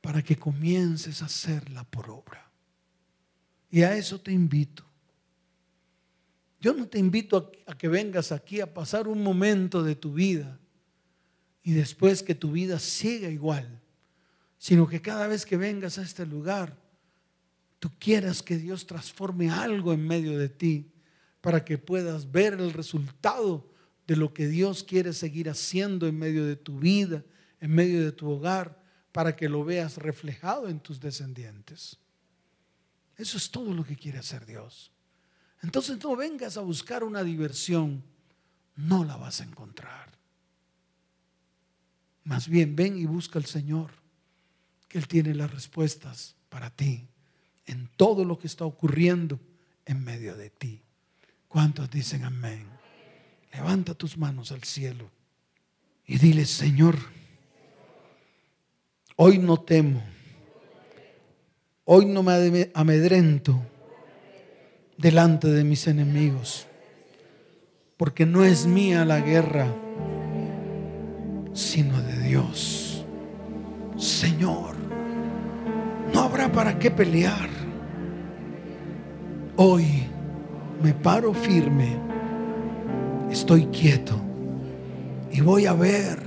[0.00, 2.50] para que comiences a hacerla por obra.
[3.70, 4.84] Y a eso te invito.
[6.60, 10.58] Yo no te invito a, que vengas aquí a pasar un momento de tu vida
[11.62, 13.80] y después que tu vida siga igual,
[14.58, 16.76] sino que cada vez que vengas a este lugar,
[17.78, 20.90] tú quieras que Dios transforme algo en medio de ti
[21.42, 23.67] para que puedas ver el resultado
[24.08, 27.22] de lo que Dios quiere seguir haciendo en medio de tu vida,
[27.60, 28.82] en medio de tu hogar,
[29.12, 31.98] para que lo veas reflejado en tus descendientes.
[33.18, 34.90] Eso es todo lo que quiere hacer Dios.
[35.62, 38.02] Entonces no vengas a buscar una diversión,
[38.76, 40.10] no la vas a encontrar.
[42.24, 43.90] Más bien ven y busca al Señor,
[44.88, 47.08] que Él tiene las respuestas para ti
[47.66, 49.38] en todo lo que está ocurriendo
[49.84, 50.80] en medio de ti.
[51.46, 52.77] ¿Cuántos dicen amén?
[53.52, 55.10] Levanta tus manos al cielo
[56.06, 56.96] y dile, Señor,
[59.16, 60.02] hoy no temo,
[61.84, 63.60] hoy no me amedrento
[64.96, 66.66] delante de mis enemigos,
[67.96, 69.74] porque no es mía la guerra,
[71.52, 73.04] sino de Dios.
[73.96, 74.76] Señor,
[76.12, 77.48] no habrá para qué pelear.
[79.56, 80.06] Hoy
[80.82, 81.96] me paro firme,
[83.30, 84.14] estoy quieto
[85.30, 86.18] y voy a ver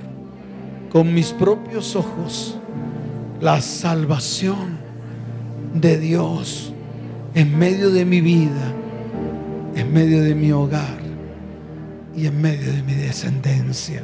[0.91, 2.57] con mis propios ojos
[3.39, 4.77] la salvación
[5.73, 6.73] de Dios
[7.33, 8.73] en medio de mi vida,
[9.75, 10.99] en medio de mi hogar
[12.15, 14.03] y en medio de mi descendencia.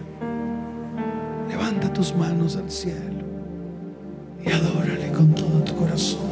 [1.50, 3.26] Levanta tus manos al cielo
[4.44, 6.28] y adórale con todo tu corazón.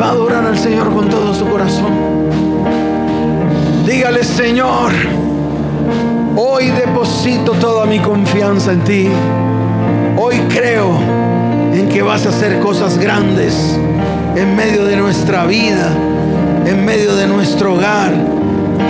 [0.00, 1.92] Va a adorar al Señor con todo su corazón.
[3.84, 4.92] Dígale, Señor,
[6.36, 9.08] hoy deposito toda mi confianza en ti.
[10.16, 10.98] Hoy creo
[11.72, 13.78] en que vas a hacer cosas grandes
[14.36, 15.90] en medio de nuestra vida,
[16.64, 18.12] en medio de nuestro hogar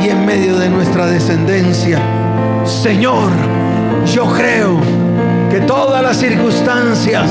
[0.04, 2.00] y en medio de nuestra descendencia.
[2.64, 3.30] Señor,
[4.12, 4.78] yo creo
[5.50, 7.30] que todas las circunstancias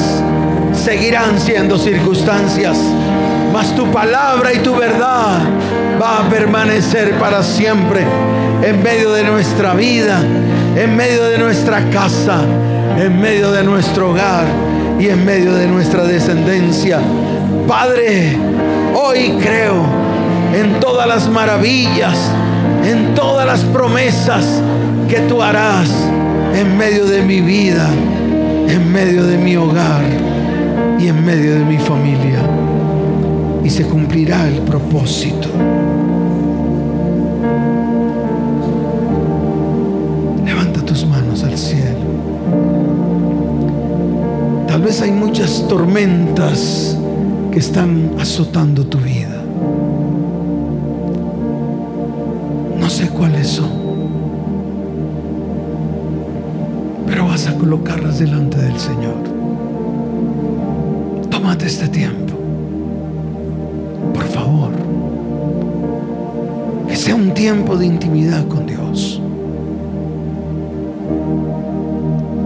[0.73, 2.77] seguirán siendo circunstancias,
[3.51, 5.39] mas tu palabra y tu verdad
[6.01, 8.05] va a permanecer para siempre
[8.63, 10.19] en medio de nuestra vida,
[10.75, 12.41] en medio de nuestra casa,
[12.97, 14.45] en medio de nuestro hogar
[14.99, 16.99] y en medio de nuestra descendencia.
[17.67, 18.37] Padre,
[18.95, 19.85] hoy creo
[20.53, 22.17] en todas las maravillas,
[22.85, 24.61] en todas las promesas
[25.07, 25.89] que tú harás
[26.53, 27.87] en medio de mi vida,
[28.67, 30.03] en medio de mi hogar
[30.99, 32.66] y en medio de mi familia.
[33.63, 35.47] Y se cumplirá el propósito.
[40.45, 41.97] Levanta tus manos al cielo.
[44.67, 46.97] Tal vez hay muchas tormentas
[47.51, 49.43] que están azotando tu vida.
[52.79, 53.69] No sé cuáles son.
[57.05, 59.37] Pero vas a colocarlas delante del Señor
[61.67, 62.36] este tiempo.
[64.37, 64.71] Favor.
[66.87, 69.19] Que sea un tiempo de intimidad con Dios.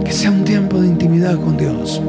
[0.02, 2.00] Que sea un tiempo de intimidad con Dios.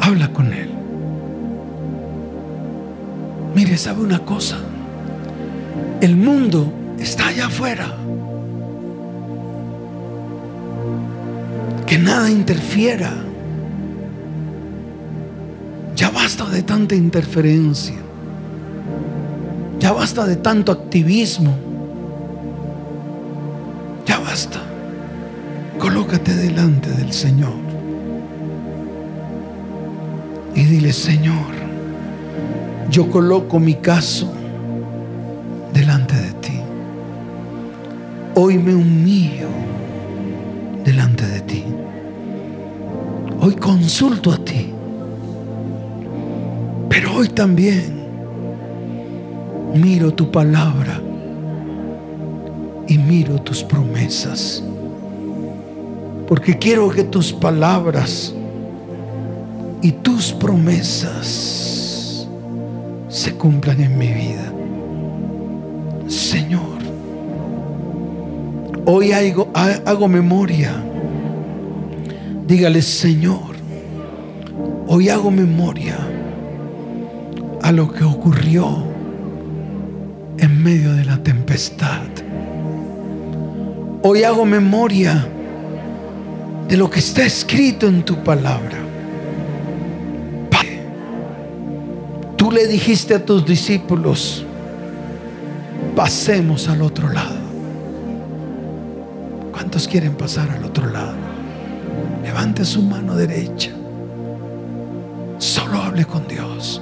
[0.00, 0.70] Habla con Él.
[3.54, 4.56] Mire, ¿sabe una cosa?
[6.00, 8.01] El mundo está allá afuera.
[11.92, 13.12] Que nada interfiera.
[15.94, 17.96] Ya basta de tanta interferencia.
[19.78, 21.54] Ya basta de tanto activismo.
[24.06, 24.58] Ya basta.
[25.78, 27.60] Colócate delante del Señor.
[30.54, 31.52] Y dile, Señor,
[32.90, 34.32] yo coloco mi caso
[35.74, 36.58] delante de ti.
[38.34, 39.61] Hoy me humillo
[43.44, 44.72] Hoy consulto a ti.
[46.88, 48.06] Pero hoy también
[49.74, 51.00] miro tu palabra
[52.86, 54.62] y miro tus promesas.
[56.28, 58.32] Porque quiero que tus palabras
[59.82, 62.28] y tus promesas
[63.08, 64.52] se cumplan en mi vida.
[66.06, 66.78] Señor,
[68.84, 70.91] hoy hago, hago memoria.
[72.52, 73.56] Dígale, Señor,
[74.86, 75.96] hoy hago memoria
[77.62, 78.84] a lo que ocurrió
[80.36, 82.02] en medio de la tempestad.
[84.02, 85.26] Hoy hago memoria
[86.68, 88.76] de lo que está escrito en tu palabra.
[90.50, 90.82] Padre,
[92.36, 94.44] tú le dijiste a tus discípulos,
[95.96, 97.40] pasemos al otro lado.
[99.52, 101.31] ¿Cuántos quieren pasar al otro lado?
[102.32, 103.72] Levante su mano derecha.
[105.36, 106.80] Solo hable con Dios.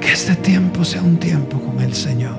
[0.00, 2.38] Que este tiempo sea un tiempo con el Señor.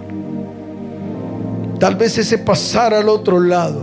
[1.81, 3.81] Tal vez ese pasar al otro lado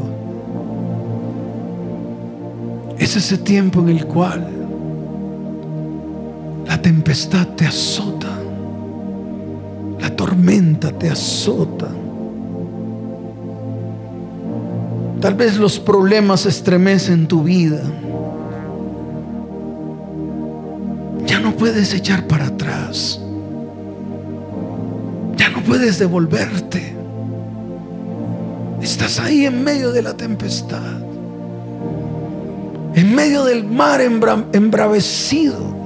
[2.97, 4.49] es ese tiempo en el cual
[6.67, 8.39] la tempestad te azota
[10.01, 11.89] la tormenta te azota.
[15.21, 17.83] Tal vez los problemas estremecen tu vida.
[21.27, 23.21] Ya no puedes echar para atrás.
[25.37, 26.95] Ya no puedes devolverte.
[28.81, 31.03] Estás ahí en medio de la tempestad.
[32.95, 35.79] En medio del mar embravecido.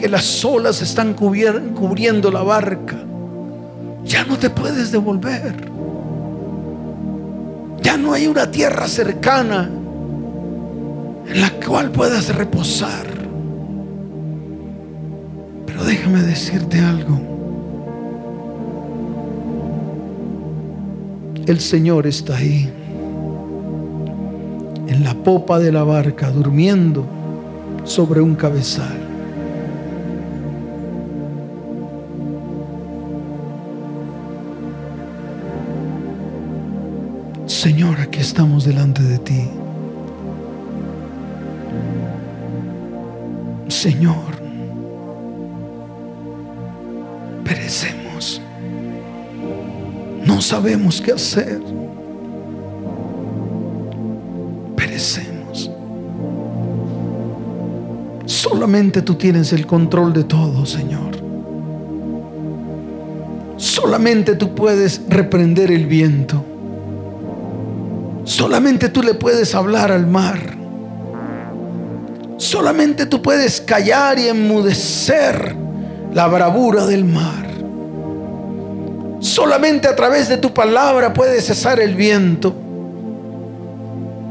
[0.00, 3.11] que las olas están cubriendo la barca.
[4.12, 5.54] Ya no te puedes devolver.
[7.80, 9.70] Ya no hay una tierra cercana
[11.26, 13.06] en la cual puedas reposar.
[15.64, 17.18] Pero déjame decirte algo.
[21.46, 22.70] El Señor está ahí,
[24.88, 27.06] en la popa de la barca, durmiendo
[27.84, 29.01] sobre un cabezal.
[37.62, 39.48] Señor, aquí estamos delante de ti.
[43.68, 44.16] Señor,
[47.44, 48.42] perecemos.
[50.26, 51.62] No sabemos qué hacer.
[54.74, 55.70] Perecemos.
[58.26, 61.12] Solamente tú tienes el control de todo, Señor.
[63.56, 66.44] Solamente tú puedes reprender el viento.
[68.42, 70.40] Solamente tú le puedes hablar al mar.
[72.38, 75.54] Solamente tú puedes callar y enmudecer
[76.12, 77.46] la bravura del mar.
[79.20, 82.52] Solamente a través de tu palabra puedes cesar el viento.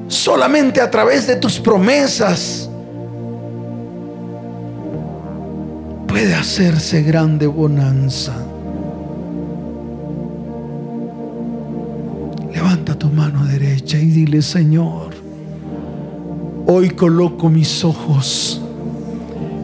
[0.09, 2.69] Solamente a través de tus promesas
[6.05, 8.33] puede hacerse grande bonanza.
[13.01, 15.09] Tu mano derecha y dile, Señor,
[16.67, 18.61] hoy coloco mis ojos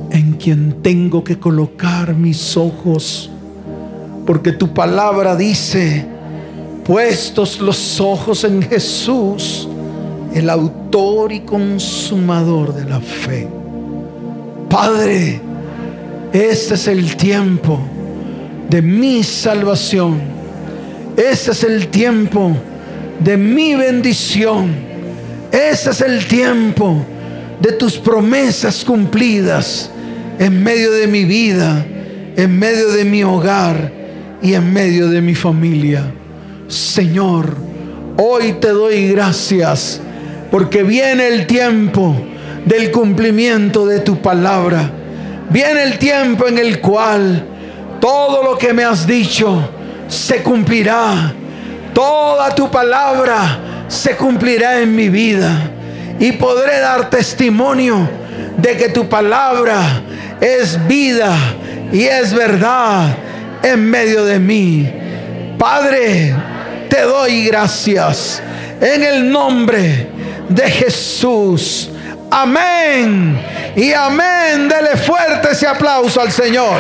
[0.09, 3.29] en quien tengo que colocar mis ojos.
[4.25, 6.03] Porque tu palabra dice,
[6.83, 9.69] puestos los ojos en Jesús,
[10.33, 13.47] el autor y consumador de la fe.
[14.67, 15.39] Padre,
[16.33, 17.77] este es el tiempo
[18.67, 20.21] de mi salvación.
[21.15, 22.57] Este es el tiempo
[23.20, 24.76] de mi bendición.
[25.51, 27.05] Ese es el tiempo
[27.59, 29.89] de tus promesas cumplidas
[30.39, 31.86] en medio de mi vida,
[32.36, 33.91] en medio de mi hogar
[34.41, 36.03] y en medio de mi familia.
[36.68, 37.55] Señor,
[38.18, 39.99] hoy te doy gracias
[40.51, 42.15] porque viene el tiempo
[42.65, 44.91] del cumplimiento de tu palabra.
[45.49, 47.45] Viene el tiempo en el cual
[47.99, 49.70] todo lo que me has dicho
[50.07, 51.34] se cumplirá.
[51.97, 55.49] Toda tu palabra se cumplirá en mi vida.
[56.19, 58.07] Y podré dar testimonio
[58.55, 60.03] de que tu palabra
[60.39, 61.35] es vida
[61.91, 63.17] y es verdad
[63.63, 64.87] en medio de mí.
[65.57, 66.35] Padre,
[66.87, 68.43] te doy gracias
[68.79, 70.07] en el nombre
[70.49, 71.89] de Jesús.
[72.29, 73.41] Amén.
[73.75, 74.69] Y amén.
[74.69, 76.77] Dele fuerte ese aplauso al Señor.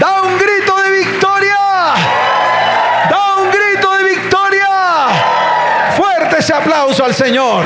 [0.00, 1.35] Da un grito de victoria.
[6.46, 7.64] Ese aplauso al Señor.